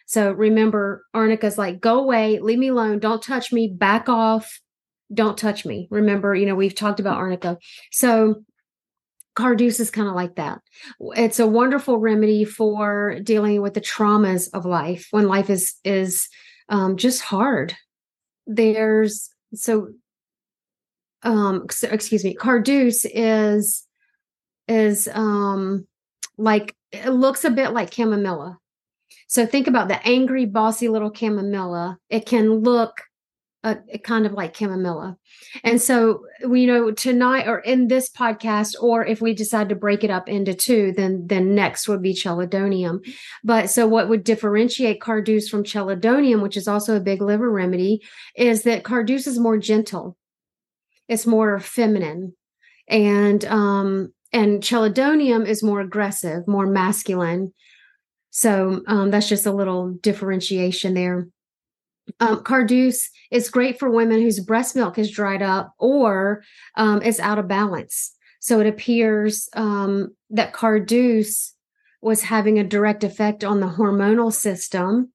so 0.06 0.32
remember, 0.32 1.04
Arnica's 1.14 1.58
like, 1.58 1.82
go 1.82 2.00
away, 2.00 2.40
leave 2.40 2.60
me 2.60 2.68
alone, 2.68 3.00
don't 3.00 3.22
touch 3.22 3.52
me, 3.52 3.68
back 3.68 4.08
off, 4.08 4.60
don't 5.14 5.38
touch 5.38 5.66
me. 5.66 5.88
Remember, 5.90 6.36
you 6.36 6.46
know, 6.46 6.56
we've 6.56 6.76
talked 6.76 7.00
about 7.00 7.18
Arnica. 7.18 7.58
So 7.92 8.44
Carduus 9.36 9.80
is 9.80 9.92
kind 9.92 10.08
of 10.08 10.16
like 10.16 10.36
that. 10.36 10.62
It's 11.16 11.40
a 11.40 11.48
wonderful 11.48 11.98
remedy 11.98 12.46
for 12.46 13.20
dealing 13.22 13.62
with 13.62 13.74
the 13.74 13.82
traumas 13.82 14.50
of 14.54 14.66
life 14.66 15.08
when 15.12 15.28
life 15.28 15.50
is 15.50 15.76
is 15.84 16.30
um, 16.70 16.98
just 16.98 17.22
hard. 17.22 17.76
There's 18.48 19.30
so 19.54 19.90
um 21.24 21.66
so, 21.70 21.90
excuse 21.90 22.24
me, 22.24 22.36
Carduus 22.36 23.06
is 23.12 23.86
is 24.68 25.10
um 25.14 25.86
like 26.38 26.76
it 26.92 27.10
looks 27.10 27.44
a 27.44 27.50
bit 27.50 27.74
like 27.74 27.92
chamomilla. 27.92 28.58
So 29.28 29.46
think 29.46 29.68
about 29.68 29.88
the 29.88 30.06
angry, 30.08 30.46
bossy 30.46 30.88
little 30.88 31.12
chamomilla. 31.12 31.98
It 32.10 32.26
can 32.26 32.60
look 32.60 33.02
uh, 33.66 33.76
kind 34.04 34.28
of 34.28 34.34
like 34.34 34.56
chamomilla. 34.56 35.18
And 35.64 35.82
so, 35.82 36.24
we 36.48 36.68
know 36.68 36.92
tonight 36.92 37.48
or 37.48 37.60
in 37.60 37.88
this 37.88 38.12
podcast, 38.12 38.76
or 38.80 39.04
if 39.04 39.22
we 39.22 39.34
decide 39.34 39.70
to 39.70 39.76
break 39.76 40.04
it 40.04 40.12
up 40.12 40.30
into 40.30 40.54
two, 40.54 40.94
then 40.96 41.26
then 41.26 41.56
next 41.56 41.88
would 41.88 42.04
be 42.04 42.14
chelidonium. 42.14 43.00
But 43.44 43.72
so, 43.72 43.88
what 43.88 44.08
would 44.08 44.24
differentiate 44.24 45.02
Carduus 45.02 45.50
from 45.50 45.64
chelidonium, 45.64 46.44
which 46.44 46.58
is 46.58 46.68
also 46.68 46.96
a 46.96 47.02
big 47.02 47.24
liver 47.24 47.50
remedy, 47.50 48.04
is 48.36 48.64
that 48.64 48.84
Carduus 48.84 49.26
is 49.26 49.40
more 49.40 49.58
gentle. 49.58 50.16
It's 51.08 51.26
more 51.26 51.60
feminine, 51.60 52.36
and 52.88 53.44
um, 53.46 54.14
and 54.32 54.62
chelidonium 54.62 55.48
is 55.48 55.64
more 55.64 55.82
aggressive, 55.82 56.48
more 56.48 56.68
masculine. 56.68 57.52
So 58.36 58.82
um, 58.88 59.12
that's 59.12 59.30
just 59.30 59.46
a 59.46 59.54
little 59.54 59.92
differentiation 59.92 60.94
there. 60.94 61.30
Um, 62.20 62.44
Carduus 62.44 63.08
is 63.32 63.50
great 63.50 63.80
for 63.80 63.90
women 63.90 64.20
whose 64.20 64.42
breast 64.42 64.76
milk 64.76 65.00
is 65.00 65.10
dried 65.10 65.42
up 65.42 65.74
or 65.80 66.44
um, 66.76 67.02
is 67.02 67.22
out 67.22 67.40
of 67.40 67.48
balance. 67.48 68.14
So 68.42 68.60
it 68.60 68.68
appears 68.68 69.48
um, 69.54 70.14
that 70.32 70.52
Carduus 70.52 71.54
was 72.02 72.24
having 72.24 72.60
a 72.60 72.66
direct 72.66 73.06
effect 73.06 73.46
on 73.46 73.62
the 73.62 73.68
hormonal 73.68 74.34
system 74.34 75.14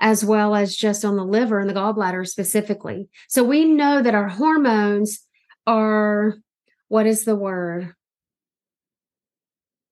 as 0.00 0.24
well 0.24 0.56
as 0.56 0.74
just 0.74 1.04
on 1.04 1.14
the 1.14 1.24
liver 1.24 1.60
and 1.60 1.70
the 1.70 1.74
gallbladder 1.74 2.26
specifically. 2.26 3.08
So 3.28 3.44
we 3.44 3.66
know 3.66 4.02
that 4.02 4.16
our 4.16 4.28
hormones 4.28 5.20
are 5.64 6.34
what 6.88 7.06
is 7.06 7.24
the 7.24 7.36
word? 7.36 7.94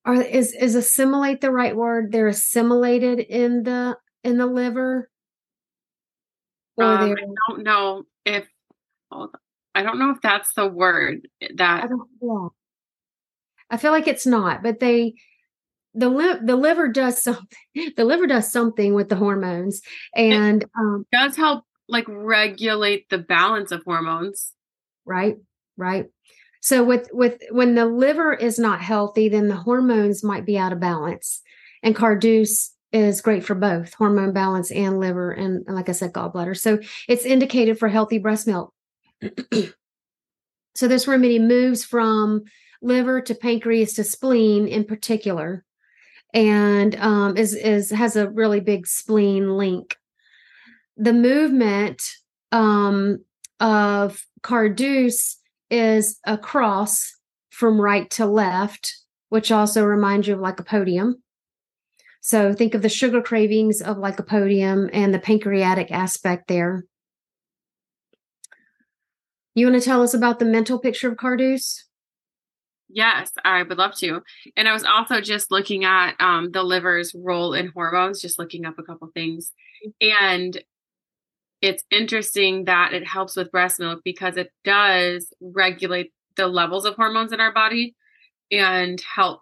Are 0.06 0.22
is 0.22 0.52
is 0.52 0.74
assimilate 0.74 1.40
the 1.40 1.50
right 1.50 1.76
word? 1.76 2.12
They're 2.12 2.28
assimilated 2.28 3.20
in 3.20 3.64
the 3.64 3.98
in 4.24 4.38
the 4.38 4.46
liver? 4.46 5.10
Or 6.78 6.84
um, 6.84 7.12
i 7.12 7.24
don't 7.48 7.64
know 7.64 8.04
if 8.26 8.46
i 9.74 9.82
don't 9.82 9.98
know 9.98 10.10
if 10.10 10.20
that's 10.20 10.52
the 10.52 10.66
word 10.66 11.26
that 11.54 11.84
I, 11.84 11.88
yeah. 12.20 12.48
I 13.70 13.76
feel 13.78 13.92
like 13.92 14.06
it's 14.06 14.26
not 14.26 14.62
but 14.62 14.78
they 14.78 15.14
the 15.94 16.10
li- 16.10 16.38
the 16.44 16.54
liver 16.54 16.88
does 16.88 17.22
something 17.22 17.46
the 17.96 18.04
liver 18.04 18.26
does 18.26 18.52
something 18.52 18.92
with 18.92 19.08
the 19.08 19.16
hormones 19.16 19.80
and 20.14 20.64
it 20.64 20.70
um, 20.78 21.06
does 21.12 21.34
help 21.34 21.64
like 21.88 22.04
regulate 22.08 23.08
the 23.08 23.18
balance 23.18 23.70
of 23.70 23.82
hormones. 23.84 24.52
Right 25.04 25.36
right 25.76 26.06
so 26.60 26.82
with 26.84 27.08
with 27.12 27.40
when 27.50 27.74
the 27.74 27.86
liver 27.86 28.32
is 28.32 28.58
not 28.58 28.80
healthy, 28.80 29.28
then 29.28 29.48
the 29.48 29.56
hormones 29.56 30.24
might 30.24 30.44
be 30.44 30.58
out 30.58 30.72
of 30.72 30.80
balance. 30.80 31.42
And 31.82 31.94
Carduus 31.94 32.70
is 32.92 33.20
great 33.20 33.44
for 33.44 33.54
both 33.54 33.94
hormone 33.94 34.32
balance 34.32 34.70
and 34.70 34.98
liver 34.98 35.30
and, 35.30 35.64
like 35.68 35.88
I 35.88 35.92
said, 35.92 36.12
gallbladder. 36.12 36.56
So 36.56 36.78
it's 37.08 37.24
indicated 37.24 37.78
for 37.78 37.88
healthy 37.88 38.18
breast 38.18 38.46
milk. 38.46 38.72
so 40.74 40.88
this 40.88 41.06
remedy 41.06 41.38
moves 41.38 41.84
from 41.84 42.44
liver 42.82 43.20
to 43.20 43.34
pancreas 43.34 43.94
to 43.94 44.04
spleen 44.04 44.68
in 44.68 44.84
particular 44.84 45.64
and 46.34 46.94
um, 46.96 47.36
is 47.36 47.54
is 47.54 47.90
has 47.90 48.16
a 48.16 48.28
really 48.28 48.60
big 48.60 48.86
spleen 48.86 49.56
link. 49.56 49.96
The 50.96 51.12
movement 51.12 52.02
um, 52.52 53.24
of 53.60 54.24
Carduus 54.42 55.36
is 55.70 56.18
a 56.24 56.38
cross 56.38 57.12
from 57.50 57.80
right 57.80 58.10
to 58.10 58.26
left, 58.26 58.94
which 59.28 59.50
also 59.50 59.84
reminds 59.84 60.28
you 60.28 60.34
of 60.34 60.40
lycopodium. 60.40 61.14
So 62.20 62.52
think 62.52 62.74
of 62.74 62.82
the 62.82 62.88
sugar 62.88 63.22
cravings 63.22 63.80
of 63.80 63.98
lycopodium 63.98 64.90
and 64.92 65.14
the 65.14 65.18
pancreatic 65.18 65.90
aspect 65.90 66.48
there. 66.48 66.84
You 69.54 69.66
want 69.66 69.80
to 69.80 69.88
tell 69.88 70.02
us 70.02 70.12
about 70.12 70.38
the 70.38 70.44
mental 70.44 70.78
picture 70.78 71.08
of 71.08 71.16
Carduus? 71.16 71.84
Yes, 72.88 73.32
I 73.44 73.62
would 73.62 73.78
love 73.78 73.94
to. 73.96 74.22
And 74.56 74.68
I 74.68 74.72
was 74.72 74.84
also 74.84 75.20
just 75.20 75.50
looking 75.50 75.84
at 75.84 76.14
um, 76.20 76.50
the 76.52 76.62
liver's 76.62 77.14
role 77.14 77.54
in 77.54 77.68
hormones, 77.68 78.20
just 78.20 78.38
looking 78.38 78.64
up 78.64 78.78
a 78.78 78.82
couple 78.82 79.08
things. 79.14 79.52
And 80.00 80.60
it's 81.66 81.82
interesting 81.90 82.66
that 82.66 82.92
it 82.92 83.04
helps 83.04 83.34
with 83.34 83.50
breast 83.50 83.80
milk 83.80 84.00
because 84.04 84.36
it 84.36 84.52
does 84.64 85.32
regulate 85.40 86.12
the 86.36 86.46
levels 86.46 86.84
of 86.84 86.94
hormones 86.94 87.32
in 87.32 87.40
our 87.40 87.52
body 87.52 87.96
and 88.52 89.00
help 89.00 89.40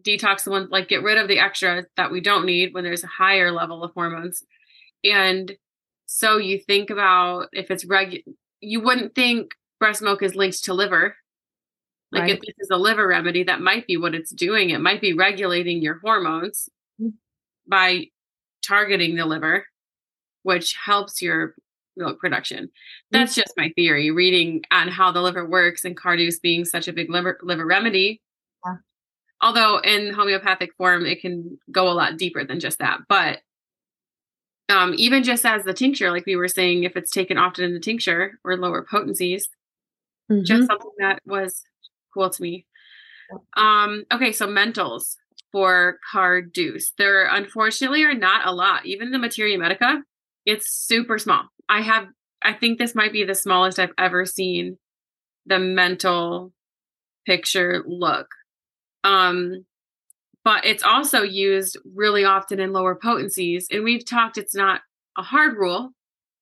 detox 0.00 0.44
the 0.44 0.52
ones 0.52 0.68
like 0.70 0.88
get 0.88 1.02
rid 1.02 1.18
of 1.18 1.26
the 1.26 1.40
extra 1.40 1.84
that 1.96 2.12
we 2.12 2.20
don't 2.20 2.46
need 2.46 2.72
when 2.74 2.84
there's 2.84 3.02
a 3.02 3.08
higher 3.08 3.50
level 3.50 3.82
of 3.82 3.92
hormones. 3.92 4.44
And 5.02 5.50
so 6.06 6.36
you 6.36 6.60
think 6.60 6.90
about 6.90 7.48
if 7.52 7.72
it's 7.72 7.84
reg 7.84 8.22
you 8.60 8.80
wouldn't 8.80 9.16
think 9.16 9.50
breast 9.80 10.00
milk 10.00 10.22
is 10.22 10.36
linked 10.36 10.62
to 10.64 10.74
liver. 10.74 11.16
Like 12.12 12.22
right. 12.22 12.30
if 12.34 12.40
this 12.40 12.54
is 12.60 12.70
a 12.70 12.78
liver 12.78 13.08
remedy, 13.08 13.42
that 13.42 13.60
might 13.60 13.88
be 13.88 13.96
what 13.96 14.14
it's 14.14 14.30
doing. 14.30 14.70
It 14.70 14.80
might 14.80 15.00
be 15.00 15.12
regulating 15.12 15.82
your 15.82 15.98
hormones 15.98 16.68
mm-hmm. 17.00 17.16
by 17.66 18.10
targeting 18.62 19.16
the 19.16 19.26
liver 19.26 19.64
which 20.44 20.74
helps 20.74 21.20
your 21.20 21.54
milk 21.96 22.18
production. 22.18 22.70
That's 23.10 23.32
mm-hmm. 23.32 23.40
just 23.40 23.54
my 23.56 23.70
theory, 23.76 24.10
reading 24.10 24.62
on 24.70 24.88
how 24.88 25.12
the 25.12 25.22
liver 25.22 25.46
works 25.46 25.84
and 25.84 25.96
Carduus 25.96 26.40
being 26.40 26.64
such 26.64 26.88
a 26.88 26.92
big 26.92 27.10
liver, 27.10 27.38
liver 27.42 27.66
remedy. 27.66 28.20
Yeah. 28.64 28.76
Although 29.42 29.78
in 29.78 30.12
homeopathic 30.12 30.74
form, 30.76 31.06
it 31.06 31.20
can 31.20 31.58
go 31.70 31.88
a 31.88 31.92
lot 31.92 32.16
deeper 32.16 32.44
than 32.44 32.60
just 32.60 32.78
that. 32.78 33.00
But 33.08 33.40
um, 34.68 34.94
even 34.96 35.22
just 35.22 35.44
as 35.44 35.64
the 35.64 35.74
tincture, 35.74 36.10
like 36.10 36.26
we 36.26 36.36
were 36.36 36.48
saying, 36.48 36.84
if 36.84 36.96
it's 36.96 37.10
taken 37.10 37.36
often 37.36 37.64
in 37.64 37.74
the 37.74 37.80
tincture 37.80 38.38
or 38.44 38.56
lower 38.56 38.86
potencies, 38.88 39.48
mm-hmm. 40.30 40.44
just 40.44 40.66
something 40.66 40.92
that 40.98 41.20
was 41.26 41.62
cool 42.12 42.30
to 42.30 42.42
me. 42.42 42.66
Um, 43.56 44.04
okay, 44.12 44.32
so 44.32 44.46
mentals 44.46 45.16
for 45.52 45.98
Carduus. 46.12 46.92
There 46.98 47.26
unfortunately 47.26 48.02
are 48.04 48.14
not 48.14 48.46
a 48.46 48.52
lot. 48.52 48.86
Even 48.86 49.10
the 49.10 49.18
Materia 49.18 49.58
Medica, 49.58 50.02
it's 50.46 50.70
super 50.70 51.18
small. 51.18 51.44
I 51.68 51.82
have 51.82 52.08
I 52.42 52.52
think 52.52 52.78
this 52.78 52.94
might 52.94 53.12
be 53.12 53.24
the 53.24 53.34
smallest 53.34 53.78
I've 53.78 53.94
ever 53.96 54.26
seen 54.26 54.78
the 55.46 55.58
mental 55.58 56.52
picture 57.26 57.82
look. 57.86 58.28
Um 59.02 59.64
but 60.44 60.66
it's 60.66 60.82
also 60.82 61.22
used 61.22 61.78
really 61.94 62.24
often 62.24 62.60
in 62.60 62.72
lower 62.72 62.94
potencies 62.94 63.66
and 63.70 63.84
we've 63.84 64.04
talked 64.04 64.38
it's 64.38 64.54
not 64.54 64.82
a 65.16 65.22
hard 65.22 65.56
rule, 65.56 65.92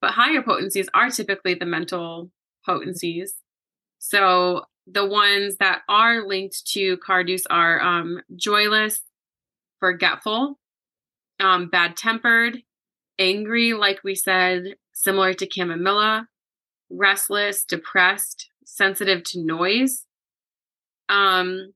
but 0.01 0.13
higher 0.13 0.43
potencies 0.43 0.89
are 0.95 1.11
typically 1.11 1.55
the 1.55 1.67
mental 1.67 2.31
potencies. 2.67 3.35
So 3.99 4.65
the 4.87 5.07
ones 5.07 5.57
that 5.59 5.83
are 5.89 6.27
linked 6.27 6.67
to 6.73 6.97
Carduus 6.99 7.45
are 7.49 7.81
um, 7.81 8.21
joyless, 8.35 9.01
forgetful, 9.79 10.59
um, 11.39 11.69
bad 11.69 11.97
tempered, 11.97 12.63
angry, 13.19 13.75
like 13.75 14.01
we 14.03 14.15
said, 14.15 14.77
similar 14.93 15.35
to 15.35 15.47
chamomilla, 15.47 16.27
restless, 16.91 17.65
depressed, 17.65 18.51
sensitive 18.65 19.25
to 19.25 19.45
noise. 19.45 20.05
Um, 21.09 21.73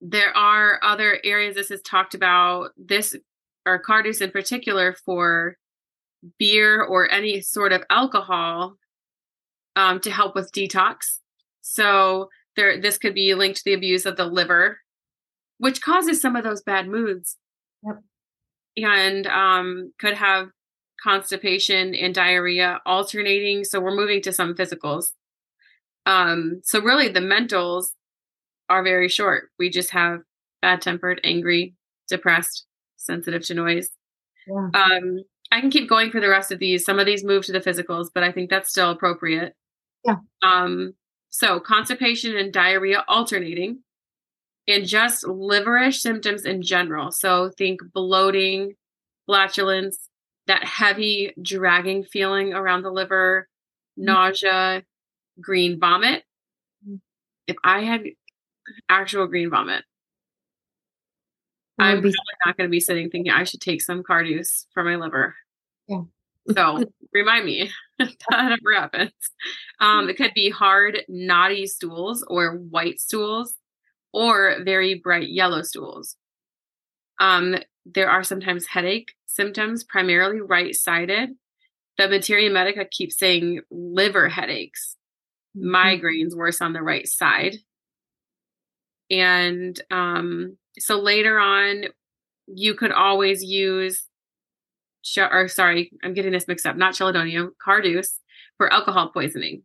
there 0.00 0.36
are 0.36 0.80
other 0.82 1.18
areas 1.24 1.54
this 1.54 1.70
is 1.70 1.80
talked 1.82 2.14
about, 2.14 2.70
this 2.76 3.16
or 3.64 3.80
Carduus 3.80 4.20
in 4.20 4.30
particular 4.30 4.96
for 5.04 5.56
beer 6.38 6.82
or 6.82 7.10
any 7.10 7.40
sort 7.40 7.72
of 7.72 7.84
alcohol 7.90 8.76
um, 9.76 10.00
to 10.00 10.10
help 10.10 10.34
with 10.34 10.52
detox. 10.52 11.18
So 11.60 12.28
there, 12.56 12.80
this 12.80 12.98
could 12.98 13.14
be 13.14 13.34
linked 13.34 13.58
to 13.58 13.64
the 13.64 13.74
abuse 13.74 14.04
of 14.04 14.16
the 14.16 14.26
liver, 14.26 14.78
which 15.58 15.80
causes 15.80 16.20
some 16.20 16.34
of 16.34 16.44
those 16.44 16.62
bad 16.62 16.88
moods. 16.88 17.36
Yep 17.84 18.02
and 18.76 19.26
um, 19.26 19.92
could 19.98 20.14
have 20.14 20.48
constipation 21.02 21.94
and 21.94 22.14
diarrhea 22.14 22.80
alternating. 22.86 23.64
So 23.64 23.80
we're 23.80 23.96
moving 23.96 24.22
to 24.22 24.32
some 24.32 24.54
physicals. 24.54 25.06
Um, 26.06 26.60
so 26.64 26.80
really 26.80 27.08
the 27.08 27.20
mentals 27.20 27.86
are 28.68 28.82
very 28.82 29.08
short. 29.08 29.50
We 29.58 29.70
just 29.70 29.90
have 29.90 30.20
bad 30.60 30.80
tempered, 30.80 31.20
angry, 31.24 31.74
depressed, 32.08 32.66
sensitive 32.96 33.44
to 33.46 33.54
noise. 33.54 33.90
Yeah. 34.46 34.68
Um, 34.74 35.24
I 35.50 35.60
can 35.60 35.70
keep 35.70 35.88
going 35.88 36.10
for 36.10 36.20
the 36.20 36.28
rest 36.28 36.52
of 36.52 36.58
these. 36.58 36.84
Some 36.84 36.98
of 36.98 37.06
these 37.06 37.24
move 37.24 37.44
to 37.46 37.52
the 37.52 37.60
physicals, 37.60 38.08
but 38.14 38.22
I 38.22 38.32
think 38.32 38.48
that's 38.50 38.70
still 38.70 38.90
appropriate. 38.90 39.54
Yeah. 40.04 40.16
Um, 40.42 40.94
so 41.30 41.60
constipation 41.60 42.36
and 42.36 42.52
diarrhea 42.52 43.04
alternating. 43.08 43.80
and 44.68 44.86
just 44.86 45.24
liverish 45.24 46.00
symptoms 46.00 46.44
in 46.44 46.62
general. 46.62 47.10
So 47.10 47.50
think 47.58 47.80
bloating, 47.92 48.74
flatulence, 49.26 50.08
that 50.46 50.64
heavy 50.64 51.34
dragging 51.40 52.04
feeling 52.04 52.52
around 52.52 52.82
the 52.82 52.90
liver, 52.90 53.48
mm-hmm. 53.98 54.06
nausea, 54.06 54.82
green 55.40 55.78
vomit. 55.78 56.24
Mm-hmm. 56.86 56.96
If 57.46 57.56
I 57.64 57.82
had 57.82 58.04
actual 58.88 59.26
green 59.26 59.50
vomit, 59.50 59.84
I'm 61.78 62.02
be- 62.02 62.14
not 62.46 62.56
going 62.56 62.68
to 62.68 62.70
be 62.70 62.80
sitting 62.80 63.10
thinking 63.10 63.32
I 63.32 63.44
should 63.44 63.60
take 63.60 63.82
some 63.82 64.02
Carduus 64.02 64.66
for 64.72 64.84
my 64.84 64.96
liver. 64.96 65.34
Yeah. 65.88 66.02
so 66.52 66.84
remind 67.12 67.44
me 67.44 67.70
that 67.98 68.10
never 68.30 68.74
happens. 68.74 69.12
Um, 69.80 70.08
it 70.08 70.16
could 70.16 70.32
be 70.34 70.50
hard, 70.50 71.02
knotty 71.08 71.66
stools 71.66 72.24
or 72.28 72.56
white 72.56 73.00
stools 73.00 73.56
or 74.12 74.58
very 74.64 74.94
bright 74.94 75.28
yellow 75.28 75.62
stools. 75.62 76.16
Um, 77.18 77.56
there 77.84 78.10
are 78.10 78.22
sometimes 78.22 78.66
headache 78.66 79.14
symptoms, 79.26 79.84
primarily 79.84 80.40
right 80.40 80.74
sided. 80.74 81.30
The 81.98 82.08
Materia 82.08 82.50
Medica 82.50 82.84
keeps 82.84 83.18
saying 83.18 83.60
liver 83.70 84.28
headaches, 84.28 84.96
mm-hmm. 85.56 85.74
migraines 85.74 86.34
worse 86.34 86.60
on 86.60 86.72
the 86.72 86.82
right 86.82 87.06
side. 87.06 87.56
And 89.10 89.78
um, 89.90 90.56
so 90.78 90.98
later 90.98 91.38
on, 91.38 91.84
you 92.46 92.74
could 92.74 92.92
always 92.92 93.44
use, 93.44 94.08
or 95.16 95.48
sorry, 95.48 95.92
I'm 96.02 96.14
getting 96.14 96.32
this 96.32 96.48
mixed 96.48 96.66
up, 96.66 96.76
not 96.76 96.94
chelidonium, 96.94 97.50
Carduus 97.64 98.18
for 98.56 98.72
alcohol 98.72 99.10
poisoning. 99.12 99.62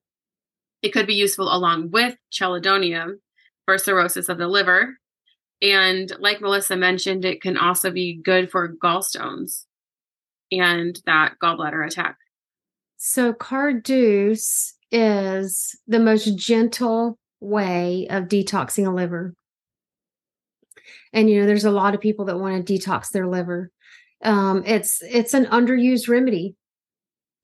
It 0.81 0.89
could 0.89 1.07
be 1.07 1.15
useful 1.15 1.53
along 1.53 1.91
with 1.91 2.17
chelidonium 2.31 3.19
for 3.65 3.77
cirrhosis 3.77 4.29
of 4.29 4.37
the 4.37 4.47
liver. 4.47 4.97
And 5.61 6.11
like 6.19 6.41
Melissa 6.41 6.75
mentioned, 6.75 7.25
it 7.25 7.41
can 7.41 7.57
also 7.57 7.91
be 7.91 8.15
good 8.15 8.51
for 8.51 8.73
gallstones 8.73 9.63
and 10.51 10.99
that 11.05 11.35
gallbladder 11.41 11.85
attack. 11.85 12.17
So, 12.97 13.33
Carduus 13.33 14.73
is 14.91 15.79
the 15.87 15.99
most 15.99 16.35
gentle 16.37 17.17
way 17.39 18.07
of 18.09 18.25
detoxing 18.25 18.87
a 18.87 18.91
liver. 18.91 19.35
And 21.13 21.29
you 21.29 21.39
know, 21.39 21.45
there's 21.45 21.65
a 21.65 21.71
lot 21.71 21.95
of 21.95 22.01
people 22.01 22.25
that 22.25 22.39
want 22.39 22.65
to 22.65 22.73
detox 22.73 23.09
their 23.09 23.27
liver. 23.27 23.71
Um, 24.23 24.63
it's 24.65 25.01
it's 25.03 25.33
an 25.33 25.45
underused 25.45 26.07
remedy 26.07 26.55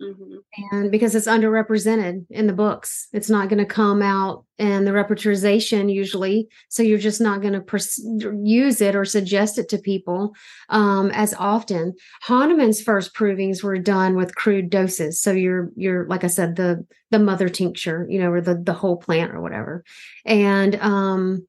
Mm-hmm. 0.02 0.36
And 0.72 0.92
because 0.92 1.16
it's 1.16 1.28
underrepresented 1.28 2.26
in 2.30 2.48
the 2.48 2.54
books, 2.54 3.08
it's 3.14 3.30
not 3.30 3.48
going 3.48 3.60
to 3.60 3.66
come 3.66 4.02
out 4.02 4.44
in 4.58 4.86
the 4.86 4.92
repertorization 4.92 5.94
usually. 5.94 6.48
So 6.70 6.84
you're 6.84 6.98
just 6.98 7.22
not 7.22 7.42
going 7.42 7.54
to 7.54 7.62
pers- 7.62 8.04
use 8.44 8.82
it 8.82 8.96
or 8.96 9.06
suggest 9.06 9.58
it 9.58 9.70
to 9.70 9.78
people 9.78 10.34
um, 10.70 11.12
as 11.12 11.34
often. 11.36 11.94
Hahnemann's 12.24 12.82
first 12.82 13.16
provings 13.16 13.64
were 13.64 13.78
done 13.78 14.16
with 14.16 14.36
crude 14.36 14.70
doses. 14.70 15.22
So 15.22 15.32
you're 15.32 15.72
you're 15.76 16.08
like 16.08 16.24
I 16.24 16.28
said 16.28 16.56
the 16.56 16.86
the 17.12 17.20
mother 17.20 17.48
tincture, 17.48 18.08
you 18.10 18.20
know, 18.20 18.32
or 18.32 18.42
the 18.42 18.56
the 18.56 18.74
whole 18.74 18.98
plant 18.98 19.34
or 19.34 19.42
whatever, 19.42 19.84
and 20.26 20.76
um, 20.76 21.48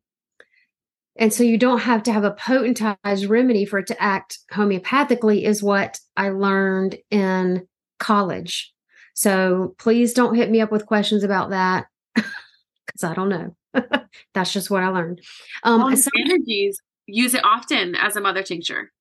and 1.17 1.33
so 1.33 1.43
you 1.43 1.59
don't 1.59 1.81
have 1.81 2.03
to 2.05 2.13
have 2.13 2.25
a 2.25 2.33
potentized 2.33 3.29
remedy 3.29 3.65
for 3.65 3.79
it 3.79 3.87
to 3.89 4.03
act 4.03 4.39
homeopathically, 4.53 5.45
is 5.45 5.63
what 5.63 5.99
I 6.17 6.31
learned 6.31 6.97
in 7.11 7.67
college. 7.99 8.73
So 9.15 9.75
please 9.79 10.13
don't 10.13 10.35
hit 10.35 10.51
me 10.51 10.61
up 10.61 10.73
with 10.73 10.87
questions 10.87 11.23
about 11.23 11.51
that 11.51 11.87
because 12.15 13.05
I 13.05 13.15
don't 13.15 13.29
know. 13.29 13.57
That's 14.35 14.53
just 14.53 14.71
what 14.71 14.83
I 14.83 14.89
learned. 14.89 15.21
Um, 15.63 15.95
some, 15.97 16.13
energies 16.19 16.81
use 17.07 17.35
it 17.35 17.45
often 17.45 17.95
as 17.95 18.17
a 18.17 18.21
mother 18.21 18.43
tincture. 18.43 18.93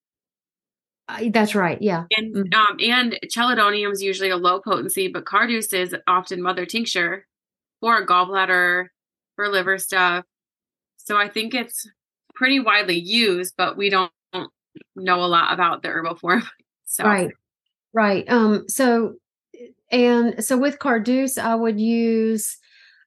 Uh, 1.07 1.25
that's 1.31 1.53
right. 1.53 1.81
Yeah. 1.81 2.05
And 2.15 2.33
mm-hmm. 2.33 2.53
um, 2.53 2.77
and 2.79 3.19
chelidonium 3.27 3.91
is 3.91 4.01
usually 4.01 4.29
a 4.29 4.37
low 4.37 4.61
potency, 4.61 5.09
but 5.09 5.25
Carduus 5.25 5.73
is 5.73 5.93
often 6.07 6.41
mother 6.41 6.65
tincture 6.65 7.27
for 7.81 8.05
gallbladder, 8.05 8.87
for 9.35 9.49
liver 9.49 9.77
stuff. 9.77 10.23
So 10.97 11.17
I 11.17 11.27
think 11.27 11.53
it's 11.53 11.87
pretty 12.33 12.61
widely 12.61 12.97
used, 12.97 13.55
but 13.57 13.75
we 13.75 13.89
don't 13.89 14.11
know 14.95 15.23
a 15.23 15.27
lot 15.27 15.53
about 15.53 15.81
the 15.81 15.89
herbal 15.89 16.15
form. 16.15 16.43
So. 16.85 17.05
Right. 17.05 17.31
Right. 17.93 18.27
Um, 18.29 18.65
so 18.67 19.15
and 19.91 20.43
so 20.43 20.57
with 20.57 20.79
Carduus, 20.79 21.37
I 21.37 21.55
would 21.55 21.79
use 21.79 22.57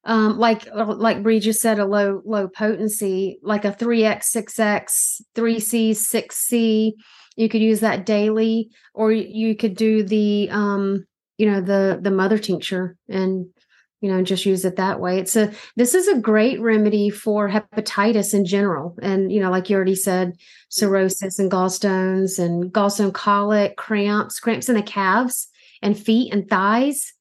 um, 0.05 0.39
like 0.39 0.69
uh, 0.75 0.87
like 0.95 1.23
Bree 1.23 1.41
just 1.41 1.61
said, 1.61 1.79
a 1.79 1.87
low 1.87 2.23
low 2.25 2.49
potency, 2.49 3.39
like 3.43 3.65
a 3.65 3.73
three 3.73 4.05
x, 4.05 4.33
six 4.33 4.59
x, 4.61 5.21
three 5.35 5.61
c, 5.61 5.95
six 5.95 6.37
c. 6.39 6.95
You 7.37 7.49
could 7.49 7.63
use 7.63 7.81
that 7.81 8.07
daily, 8.07 8.71
or 8.95 9.13
you 9.13 9.57
could 9.57 9.77
do 9.77 10.03
the 10.05 10.49
um, 10.51 11.05
you 11.39 11.51
know 11.51 11.61
the 11.61 11.99
the 12.03 12.11
mother 12.13 12.39
tincture 12.39 12.97
and 13.09 13.47
you 14.01 14.11
know 14.11 14.23
just 14.23 14.47
use 14.47 14.65
it 14.65 14.77
that 14.77 15.01
way. 15.01 15.19
It's 15.19 15.37
a 15.37 15.53
this 15.77 15.95
is 15.95 16.09
a 16.09 16.19
great 16.19 16.61
remedy 16.61 17.11
for 17.11 17.49
hepatitis 17.49 18.35
in 18.35 18.45
general, 18.45 18.97
and 19.03 19.33
you 19.33 19.41
know 19.41 19.51
like 19.51 19.71
you 19.71 19.77
already 19.77 19.95
said, 19.95 20.37
cirrhosis 20.69 21.39
and 21.39 21.51
gallstones 21.51 22.39
and 22.39 22.73
gallstone 22.73 23.13
colic, 23.13 23.77
cramps, 23.77 24.41
cramps 24.41 24.69
in 24.69 24.77
the 24.77 24.83
calves 24.83 25.49
and 25.83 25.99
feet 25.99 26.33
and 26.33 26.49
thighs. 26.49 27.13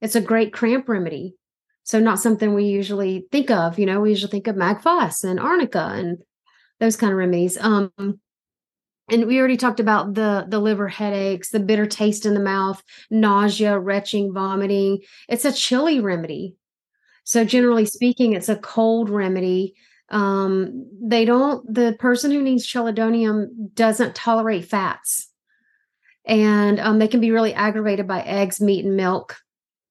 It's 0.00 0.16
a 0.16 0.20
great 0.20 0.52
cramp 0.52 0.88
remedy. 0.88 1.36
So 1.84 1.98
not 1.98 2.20
something 2.20 2.54
we 2.54 2.64
usually 2.64 3.26
think 3.32 3.50
of, 3.50 3.78
you 3.78 3.86
know, 3.86 4.00
we 4.00 4.10
usually 4.10 4.30
think 4.30 4.46
of 4.46 4.56
Mag-Phos 4.56 5.24
and 5.24 5.40
arnica 5.40 5.90
and 5.94 6.18
those 6.78 6.96
kind 6.96 7.12
of 7.12 7.18
remedies. 7.18 7.58
Um 7.58 7.90
and 9.10 9.26
we 9.26 9.38
already 9.38 9.56
talked 9.56 9.80
about 9.80 10.14
the 10.14 10.46
the 10.48 10.58
liver 10.58 10.88
headaches, 10.88 11.50
the 11.50 11.60
bitter 11.60 11.86
taste 11.86 12.26
in 12.26 12.34
the 12.34 12.40
mouth, 12.40 12.82
nausea, 13.10 13.78
retching, 13.78 14.32
vomiting. 14.32 15.00
It's 15.28 15.44
a 15.44 15.52
chilly 15.52 16.00
remedy. 16.00 16.56
So 17.24 17.44
generally 17.44 17.86
speaking, 17.86 18.32
it's 18.32 18.48
a 18.48 18.56
cold 18.56 19.10
remedy 19.10 19.74
um, 20.10 20.88
they 21.00 21.24
don't 21.24 21.72
the 21.72 21.96
person 21.98 22.30
who 22.30 22.42
needs 22.42 22.66
chelidonium 22.66 23.74
doesn't 23.74 24.14
tolerate 24.14 24.64
fats 24.64 25.30
and 26.26 26.80
um, 26.80 26.98
they 26.98 27.08
can 27.08 27.20
be 27.20 27.30
really 27.30 27.54
aggravated 27.54 28.06
by 28.06 28.20
eggs 28.22 28.60
meat 28.60 28.84
and 28.84 28.96
milk 28.96 29.36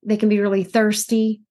they 0.06 0.18
can 0.18 0.30
be 0.30 0.40
really 0.40 0.64
thirsty 0.64 1.42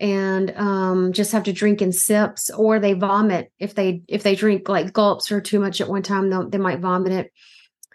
and 0.00 0.50
um, 0.56 1.12
just 1.12 1.32
have 1.32 1.44
to 1.44 1.52
drink 1.52 1.80
in 1.80 1.92
sips 1.92 2.50
or 2.50 2.78
they 2.78 2.94
vomit 2.94 3.52
if 3.58 3.74
they 3.74 4.02
if 4.08 4.22
they 4.22 4.34
drink 4.34 4.68
like 4.68 4.92
gulps 4.92 5.30
or 5.30 5.40
too 5.40 5.60
much 5.60 5.80
at 5.80 5.88
one 5.88 6.02
time 6.02 6.50
they 6.50 6.58
might 6.58 6.80
vomit 6.80 7.12
it. 7.12 7.32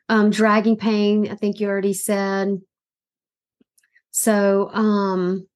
Um, 0.07 0.31
dragging 0.31 0.75
pain 0.75 1.29
i 1.29 1.35
think 1.35 1.59
you 1.59 1.67
already 1.67 1.93
said. 1.93 2.61
So 4.11 4.69
um, 4.73 5.47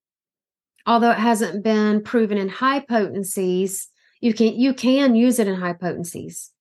although 0.86 1.12
it 1.12 1.18
hasn't 1.18 1.64
been 1.64 2.04
proven 2.04 2.38
in 2.38 2.50
high 2.50 2.82
potencies 2.82 3.90
you 4.22 4.34
can 4.34 4.58
you 4.58 4.74
can 4.74 5.16
use 5.16 5.40
it 5.40 5.48
in 5.48 5.56
high 5.56 5.74
potencies. 5.74 6.52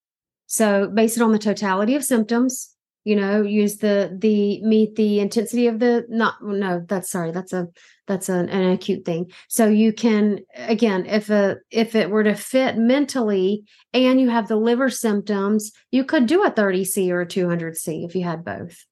So 0.47 0.87
based 0.87 1.19
on 1.21 1.31
the 1.31 1.39
totality 1.39 1.95
of 1.95 2.03
symptoms 2.03 2.72
you 3.03 3.15
know 3.15 3.41
use 3.41 3.77
the 3.77 4.15
the 4.19 4.61
meet 4.63 4.95
the 4.95 5.19
intensity 5.19 5.67
of 5.67 5.79
the 5.79 6.05
not 6.09 6.35
no 6.41 6.83
that's 6.87 7.09
sorry 7.09 7.31
that's 7.31 7.53
a 7.53 7.67
that's 8.07 8.29
an, 8.29 8.49
an 8.49 8.71
acute 8.71 9.05
thing 9.05 9.31
so 9.47 9.67
you 9.67 9.93
can 9.93 10.39
again 10.55 11.05
if 11.05 11.29
a 11.29 11.57
if 11.71 11.95
it 11.95 12.09
were 12.09 12.23
to 12.23 12.35
fit 12.35 12.77
mentally 12.77 13.63
and 13.93 14.19
you 14.19 14.29
have 14.29 14.47
the 14.47 14.55
liver 14.55 14.89
symptoms 14.89 15.71
you 15.91 16.03
could 16.03 16.25
do 16.25 16.43
a 16.43 16.51
30c 16.51 17.09
or 17.09 17.21
a 17.21 17.25
200c 17.25 18.05
if 18.05 18.15
you 18.15 18.23
had 18.23 18.43
both 18.43 18.85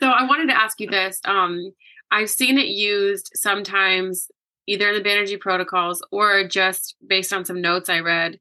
so 0.00 0.08
i 0.08 0.24
wanted 0.24 0.48
to 0.48 0.60
ask 0.60 0.80
you 0.80 0.88
this 0.88 1.20
um 1.24 1.72
i've 2.10 2.30
seen 2.30 2.58
it 2.58 2.68
used 2.68 3.30
sometimes 3.34 4.28
either 4.66 4.88
in 4.88 5.02
the 5.02 5.08
Banerjee 5.08 5.40
protocols 5.40 6.04
or 6.10 6.46
just 6.46 6.96
based 7.06 7.32
on 7.32 7.44
some 7.44 7.60
notes 7.60 7.88
I 7.88 8.00
read, 8.00 8.38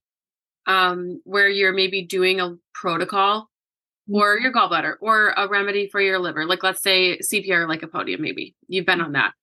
um, 0.66 1.22
where 1.26 1.50
you're 1.50 1.74
maybe 1.74 2.04
doing 2.04 2.40
a 2.40 2.56
protocol. 2.74 3.50
Or 4.14 4.38
your 4.38 4.54
gallbladder 4.54 4.96
or 5.02 5.34
a 5.36 5.48
remedy 5.48 5.88
for 5.88 6.00
your 6.00 6.20
liver. 6.20 6.46
Like 6.46 6.62
let's 6.62 6.84
say 6.84 7.18
sepia 7.20 7.56
lycopodium, 7.66 8.20
maybe 8.20 8.54
you've 8.68 8.86
been 8.86 9.02
on 9.02 9.14
that. 9.14 9.34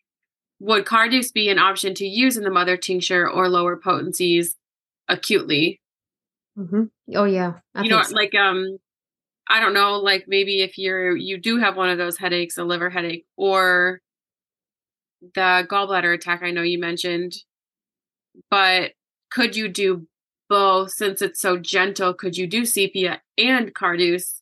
Would 0.61 0.85
Carduus 0.85 1.33
be 1.33 1.49
an 1.49 1.59
option 1.59 1.93
to 1.95 2.07
use 2.07 2.37
in 2.37 2.45
the 2.45 2.51
mother 2.51 2.77
tincture 2.77 3.29
or 3.29 3.49
lower 3.49 3.77
potencies 3.77 4.55
acutely? 5.09 5.81
Mm-hmm. 6.57 6.85
Oh 7.17 7.25
yeah, 7.25 7.55
I 7.75 7.83
you 7.83 7.91
know, 7.91 8.03
so. 8.03 8.15
like 8.15 8.35
um, 8.37 8.79
I 9.49 9.59
don't 9.59 9.75
know, 9.75 9.97
like 9.97 10.27
maybe 10.29 10.63
if 10.63 10.79
you're 10.79 11.17
you 11.17 11.37
do 11.39 11.59
have 11.59 11.77
one 11.77 11.89
of 11.89 11.99
those 11.99 12.17
headaches, 12.17 12.57
a 12.57 12.63
liver 12.63 12.91
headache, 12.91 13.27
or 13.37 14.01
the 15.35 15.67
gallbladder 15.69 16.15
attack 16.15 16.43
I 16.45 16.53
know 16.53 16.63
you 16.63 16.79
mentioned, 16.79 17.35
but 18.51 18.93
could 19.31 19.57
you 19.57 19.67
do 19.67 20.07
both 20.49 20.93
since 20.93 21.23
it's 21.23 21.41
so 21.41 21.57
gentle? 21.57 22.15
Could 22.15 22.37
you 22.37 22.47
do 22.47 22.65
sepia 22.65 23.21
and 23.37 23.75
Carduus 23.75 24.40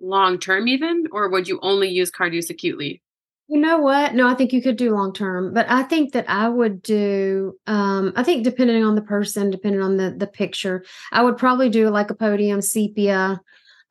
long 0.00 0.38
term 0.38 0.68
even, 0.68 1.04
or 1.12 1.28
would 1.28 1.48
you 1.48 1.58
only 1.62 1.88
use 1.88 2.10
Carduus 2.10 2.50
acutely? 2.50 3.02
You 3.48 3.60
know 3.60 3.78
what? 3.78 4.14
No, 4.14 4.26
I 4.26 4.34
think 4.34 4.52
you 4.52 4.60
could 4.60 4.76
do 4.76 4.92
long 4.92 5.12
term, 5.12 5.54
but 5.54 5.70
I 5.70 5.84
think 5.84 6.12
that 6.14 6.28
I 6.28 6.48
would 6.48 6.82
do. 6.82 7.54
Um, 7.68 8.12
I 8.16 8.24
think 8.24 8.42
depending 8.42 8.84
on 8.84 8.96
the 8.96 9.02
person, 9.02 9.50
depending 9.50 9.82
on 9.82 9.96
the 9.96 10.10
the 10.10 10.26
picture, 10.26 10.84
I 11.12 11.22
would 11.22 11.36
probably 11.36 11.68
do 11.68 11.88
lycopodium 11.88 12.62
sepia, 12.62 13.40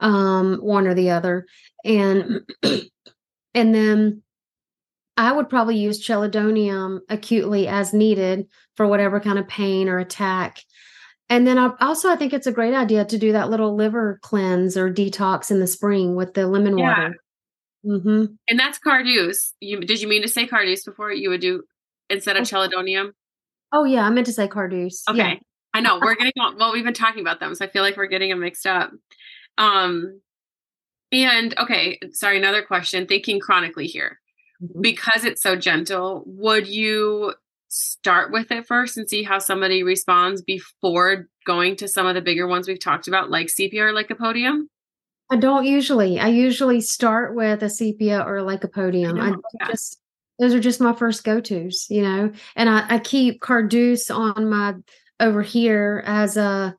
um, 0.02 0.58
one 0.58 0.88
or 0.88 0.94
the 0.94 1.12
other, 1.12 1.46
and 1.86 2.42
and 2.64 3.74
then 3.76 4.24
I 5.16 5.32
would 5.32 5.50
probably 5.50 5.78
use 5.78 6.06
chelidonium 6.06 7.00
acutely 7.08 7.70
as 7.70 7.94
needed 7.94 8.48
for 8.76 8.88
whatever 8.88 9.22
kind 9.22 9.40
of 9.40 9.48
pain 9.48 9.88
or 9.88 10.00
attack. 10.00 10.62
And 11.30 11.48
then 11.48 11.58
I 11.58 11.72
also 11.82 12.10
I 12.10 12.16
think 12.16 12.34
it's 12.34 12.48
a 12.48 12.52
great 12.52 12.74
idea 12.74 13.04
to 13.06 13.18
do 13.18 13.32
that 13.32 13.50
little 13.50 13.76
liver 13.76 14.20
cleanse 14.22 14.78
or 14.78 14.94
detox 14.94 15.50
in 15.50 15.60
the 15.60 15.68
spring 15.68 16.16
with 16.16 16.34
the 16.34 16.48
lemon 16.48 16.78
yeah. 16.78 16.88
water. 16.88 17.16
Mm-hmm. 17.86 18.26
And 18.48 18.60
that's 18.60 18.80
Carduus. 18.80 19.54
You 19.60 19.80
did 19.82 20.02
you 20.02 20.08
mean 20.08 20.22
to 20.22 20.28
say 20.28 20.48
Carduus 20.48 20.86
before? 20.86 21.12
You 21.12 21.30
would 21.30 21.42
do 21.42 21.64
instead 22.10 22.38
of 22.38 22.42
oh. 22.42 22.46
chelidonium? 22.46 23.12
Oh 23.72 23.84
yeah, 23.86 24.06
I 24.06 24.10
meant 24.10 24.28
to 24.28 24.34
say 24.34 24.48
Carduus. 24.48 25.02
Okay. 25.10 25.18
Yeah. 25.18 25.36
I 25.74 25.82
know 25.82 26.00
we're 26.02 26.16
getting 26.16 26.34
well, 26.58 26.74
we've 26.74 26.84
been 26.84 26.94
talking 26.94 27.22
about 27.22 27.40
them, 27.40 27.56
so 27.56 27.66
I 27.66 27.70
feel 27.70 27.82
like 27.82 27.98
we're 27.98 28.08
getting 28.08 28.30
them 28.30 28.42
mixed 28.42 28.68
up. 28.68 28.92
Um 29.58 30.22
and 31.12 31.58
okay, 31.58 32.00
sorry, 32.12 32.38
another 32.38 32.62
question. 32.62 33.08
Thinking 33.08 33.40
chronically 33.40 33.88
here. 33.88 34.20
Mm-hmm. 34.62 34.82
Because 34.82 35.24
it's 35.24 35.42
so 35.42 35.56
gentle, 35.56 36.24
would 36.26 36.68
you 36.68 37.34
start 37.76 38.32
with 38.32 38.52
it 38.52 38.66
first 38.66 38.98
and 38.98 39.10
see 39.10 39.24
how 39.24 39.40
somebody 39.40 39.84
responds 39.84 40.42
before 40.42 41.28
going 41.46 41.76
to 41.78 41.88
some 41.88 42.08
of 42.08 42.16
the 42.16 42.22
bigger 42.22 42.48
ones 42.48 42.68
we've 42.68 42.80
talked 42.80 43.08
about, 43.08 43.30
like 43.30 43.50
sepia, 43.50 43.84
lycopodium? 43.86 44.64
I 45.30 45.38
don't 45.38 45.66
usually. 45.66 46.20
I 46.20 46.28
usually 46.28 46.82
start 46.82 47.36
with 47.36 47.64
a 47.64 47.70
sepia 47.70 48.22
or 48.22 48.38
lycopodium. 48.40 49.20
I, 49.20 49.36
I 49.64 49.68
just 49.72 50.00
those 50.40 50.54
are 50.54 50.60
just 50.60 50.82
my 50.82 50.94
first 50.94 51.24
go 51.24 51.40
tos, 51.40 51.88
you 51.90 52.02
know. 52.02 52.32
And 52.56 52.70
I, 52.70 52.96
I 52.96 53.00
keep 53.00 53.42
Carduus 53.42 54.14
on 54.14 54.50
my 54.50 54.76
over 55.20 55.42
here 55.42 56.04
as 56.06 56.38
a 56.38 56.76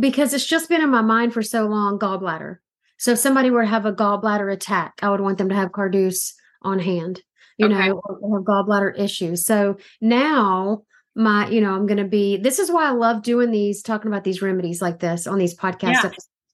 because 0.00 0.34
it's 0.34 0.46
just 0.46 0.68
been 0.68 0.82
in 0.82 0.90
my 0.90 1.02
mind 1.02 1.32
for 1.32 1.42
so 1.42 1.66
long. 1.66 1.98
Gallbladder. 1.98 2.58
So 2.98 3.12
if 3.12 3.18
somebody 3.18 3.50
were 3.50 3.62
to 3.62 3.68
have 3.68 3.86
a 3.86 3.92
gallbladder 3.92 4.52
attack, 4.52 4.94
I 5.02 5.08
would 5.08 5.20
want 5.20 5.38
them 5.38 5.48
to 5.48 5.54
have 5.54 5.70
Carduus 5.70 6.34
on 6.62 6.80
hand, 6.80 7.22
you 7.58 7.66
okay. 7.66 7.88
know, 7.88 8.00
or 8.20 8.38
have 8.38 8.46
gallbladder 8.46 8.98
issues. 8.98 9.44
So 9.44 9.76
now 10.00 10.82
my, 11.14 11.48
you 11.48 11.60
know, 11.60 11.74
I'm 11.74 11.86
going 11.86 11.98
to 11.98 12.04
be. 12.04 12.36
This 12.36 12.58
is 12.58 12.70
why 12.70 12.86
I 12.86 12.92
love 12.92 13.22
doing 13.22 13.50
these, 13.50 13.82
talking 13.82 14.10
about 14.10 14.24
these 14.24 14.40
remedies 14.40 14.80
like 14.80 15.00
this 15.00 15.26
on 15.26 15.38
these 15.38 15.56
podcasts. 15.56 16.04
Yeah 16.04 16.10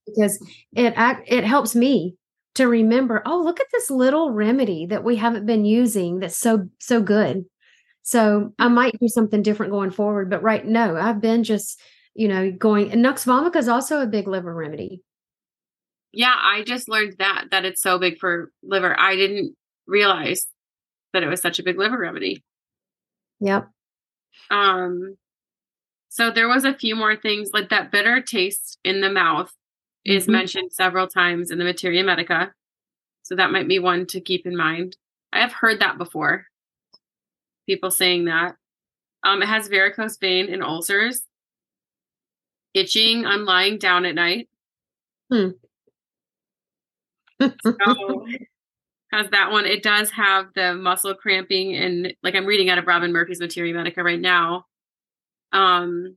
because 0.06 0.38
it 0.74 0.94
it 1.26 1.44
helps 1.44 1.74
me 1.74 2.16
to 2.54 2.68
remember 2.68 3.22
oh 3.26 3.42
look 3.42 3.60
at 3.60 3.66
this 3.72 3.90
little 3.90 4.30
remedy 4.30 4.86
that 4.86 5.04
we 5.04 5.16
haven't 5.16 5.46
been 5.46 5.64
using 5.64 6.20
that's 6.20 6.36
so 6.36 6.68
so 6.78 7.02
good 7.02 7.44
so 8.02 8.52
i 8.58 8.66
mm-hmm. 8.66 8.74
might 8.74 9.00
do 9.00 9.08
something 9.08 9.42
different 9.42 9.72
going 9.72 9.90
forward 9.90 10.30
but 10.30 10.42
right 10.42 10.66
no 10.66 10.96
i've 10.96 11.20
been 11.20 11.42
just 11.44 11.80
you 12.14 12.28
know 12.28 12.50
going 12.52 12.90
and 12.92 13.02
nux 13.02 13.24
vomica 13.24 13.56
is 13.56 13.68
also 13.68 14.00
a 14.00 14.06
big 14.06 14.28
liver 14.28 14.54
remedy 14.54 15.02
yeah 16.12 16.34
i 16.40 16.62
just 16.62 16.88
learned 16.88 17.14
that 17.18 17.46
that 17.50 17.64
it's 17.64 17.82
so 17.82 17.98
big 17.98 18.18
for 18.18 18.52
liver 18.62 18.98
i 18.98 19.16
didn't 19.16 19.54
realize 19.86 20.46
that 21.14 21.22
it 21.22 21.28
was 21.28 21.40
such 21.40 21.58
a 21.58 21.62
big 21.62 21.78
liver 21.78 21.98
remedy 21.98 22.44
yep 23.40 23.68
um 24.50 25.16
so 26.14 26.30
there 26.30 26.46
was 26.46 26.64
a 26.64 26.72
few 26.72 26.94
more 26.94 27.16
things 27.16 27.50
like 27.52 27.70
that 27.70 27.90
bitter 27.90 28.20
taste 28.20 28.78
in 28.84 29.00
the 29.00 29.10
mouth 29.10 29.52
is 30.04 30.24
mm-hmm. 30.24 30.32
mentioned 30.32 30.72
several 30.72 31.08
times 31.08 31.50
in 31.50 31.58
the 31.58 31.64
Materia 31.64 32.04
Medica. 32.04 32.52
So 33.22 33.34
that 33.34 33.50
might 33.50 33.68
be 33.68 33.78
one 33.78 34.06
to 34.06 34.20
keep 34.20 34.46
in 34.46 34.56
mind. 34.56 34.96
I 35.32 35.40
have 35.40 35.52
heard 35.52 35.80
that 35.80 35.98
before. 35.98 36.46
People 37.66 37.90
saying 37.90 38.26
that. 38.26 38.54
Um, 39.24 39.42
it 39.42 39.48
has 39.48 39.68
varicose 39.68 40.18
vein 40.18 40.52
and 40.52 40.62
ulcers, 40.62 41.22
itching 42.74 43.24
on 43.24 43.46
lying 43.46 43.78
down 43.78 44.04
at 44.04 44.14
night. 44.14 44.48
Hmm. 45.32 45.48
so, 47.40 47.46
has 49.14 49.30
that 49.30 49.50
one. 49.50 49.66
It 49.66 49.82
does 49.82 50.10
have 50.10 50.46
the 50.54 50.74
muscle 50.74 51.14
cramping 51.14 51.74
and 51.74 52.14
like 52.22 52.34
I'm 52.34 52.46
reading 52.46 52.70
out 52.70 52.78
of 52.78 52.86
Robin 52.86 53.12
Murphy's 53.12 53.40
Materia 53.40 53.74
Medica 53.74 54.02
right 54.02 54.20
now. 54.20 54.66
Um, 55.52 56.16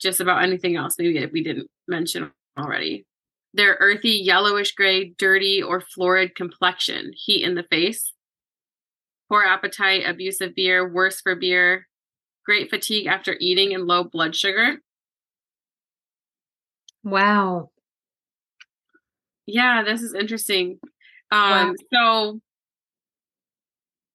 just 0.00 0.20
about 0.20 0.42
anything 0.42 0.76
else 0.76 0.96
maybe 0.98 1.26
we 1.32 1.42
didn't 1.42 1.70
mention 1.88 2.30
already. 2.58 3.06
Their 3.54 3.76
earthy, 3.80 4.10
yellowish 4.10 4.74
gray, 4.74 5.14
dirty, 5.18 5.62
or 5.62 5.80
florid 5.80 6.34
complexion, 6.34 7.12
heat 7.14 7.44
in 7.44 7.54
the 7.54 7.64
face, 7.64 8.12
poor 9.28 9.42
appetite, 9.42 10.04
abusive 10.06 10.54
beer, 10.54 10.88
worse 10.88 11.20
for 11.20 11.34
beer, 11.34 11.86
great 12.46 12.70
fatigue 12.70 13.06
after 13.06 13.36
eating, 13.40 13.74
and 13.74 13.86
low 13.86 14.04
blood 14.04 14.34
sugar. 14.34 14.78
Wow. 17.04 17.70
Yeah, 19.46 19.82
this 19.84 20.02
is 20.02 20.14
interesting. 20.14 20.78
Um, 21.30 21.70
wow. 21.70 21.74
So 21.92 22.40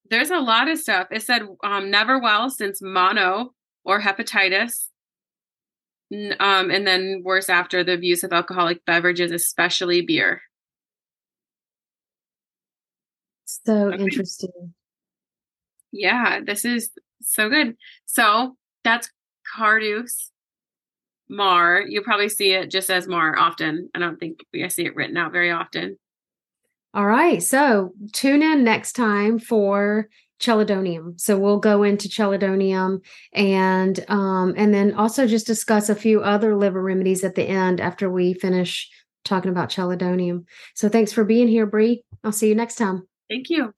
there's 0.10 0.32
a 0.32 0.40
lot 0.40 0.70
of 0.70 0.78
stuff. 0.78 1.08
It 1.12 1.24
said 1.24 1.44
um, 1.64 1.92
never 1.92 2.20
well 2.20 2.50
since 2.50 2.82
mono 2.82 3.54
or 3.84 4.02
hepatitis, 4.02 4.88
um, 6.40 6.72
and 6.72 6.88
then 6.88 7.22
worse 7.24 7.50
after 7.50 7.84
the 7.84 7.94
abuse 7.94 8.24
of 8.24 8.32
alcoholic 8.32 8.86
beverages, 8.86 9.32
especially 9.32 10.02
beer. 10.02 10.42
So 13.46 13.94
okay. 13.94 14.04
interesting. 14.04 14.74
Yeah, 15.92 16.42
this 16.46 16.66
is 16.66 16.92
so 17.22 17.50
good. 17.50 17.76
So 18.06 18.56
that's 18.84 19.10
Carduus 19.58 20.32
Mar. 21.30 21.82
You'll 21.82 22.04
probably 22.04 22.30
see 22.30 22.54
it 22.54 22.72
just 22.72 22.90
as 22.90 23.08
Mar 23.08 23.38
often. 23.38 23.90
I 23.94 24.00
don't 24.00 24.20
think 24.20 24.40
I 24.62 24.68
see 24.68 24.86
it 24.86 24.96
written 24.96 25.18
out 25.18 25.32
very 25.32 25.52
often. 25.52 25.98
All 26.94 27.06
right. 27.06 27.44
So 27.44 27.94
tune 28.14 28.42
in 28.42 28.64
next 28.64 28.94
time 28.94 29.40
for 29.40 30.10
chelidonium. 30.40 31.20
So 31.20 31.38
we'll 31.38 31.60
go 31.60 31.84
into 31.84 32.08
chelidonium 32.08 33.00
and 33.34 34.04
um, 34.08 34.54
and 34.56 34.74
then 34.74 34.94
also 34.94 35.28
just 35.28 35.48
discuss 35.48 35.90
a 35.90 35.96
few 35.96 36.22
other 36.22 36.56
liver 36.56 36.82
remedies 36.82 37.24
at 37.24 37.36
the 37.36 37.44
end 37.44 37.82
after 37.82 38.10
we 38.10 38.34
finish 38.34 38.90
talking 39.26 39.52
about 39.52 39.70
chelidonium. 39.70 40.46
So 40.76 40.90
thanks 40.90 41.12
for 41.12 41.24
being 41.24 41.48
here, 41.48 41.66
Bree. 41.66 42.04
I'll 42.24 42.32
see 42.32 42.50
you 42.50 42.56
next 42.56 42.76
time. 42.76 43.08
Thank 43.30 43.50
you. 43.50 43.74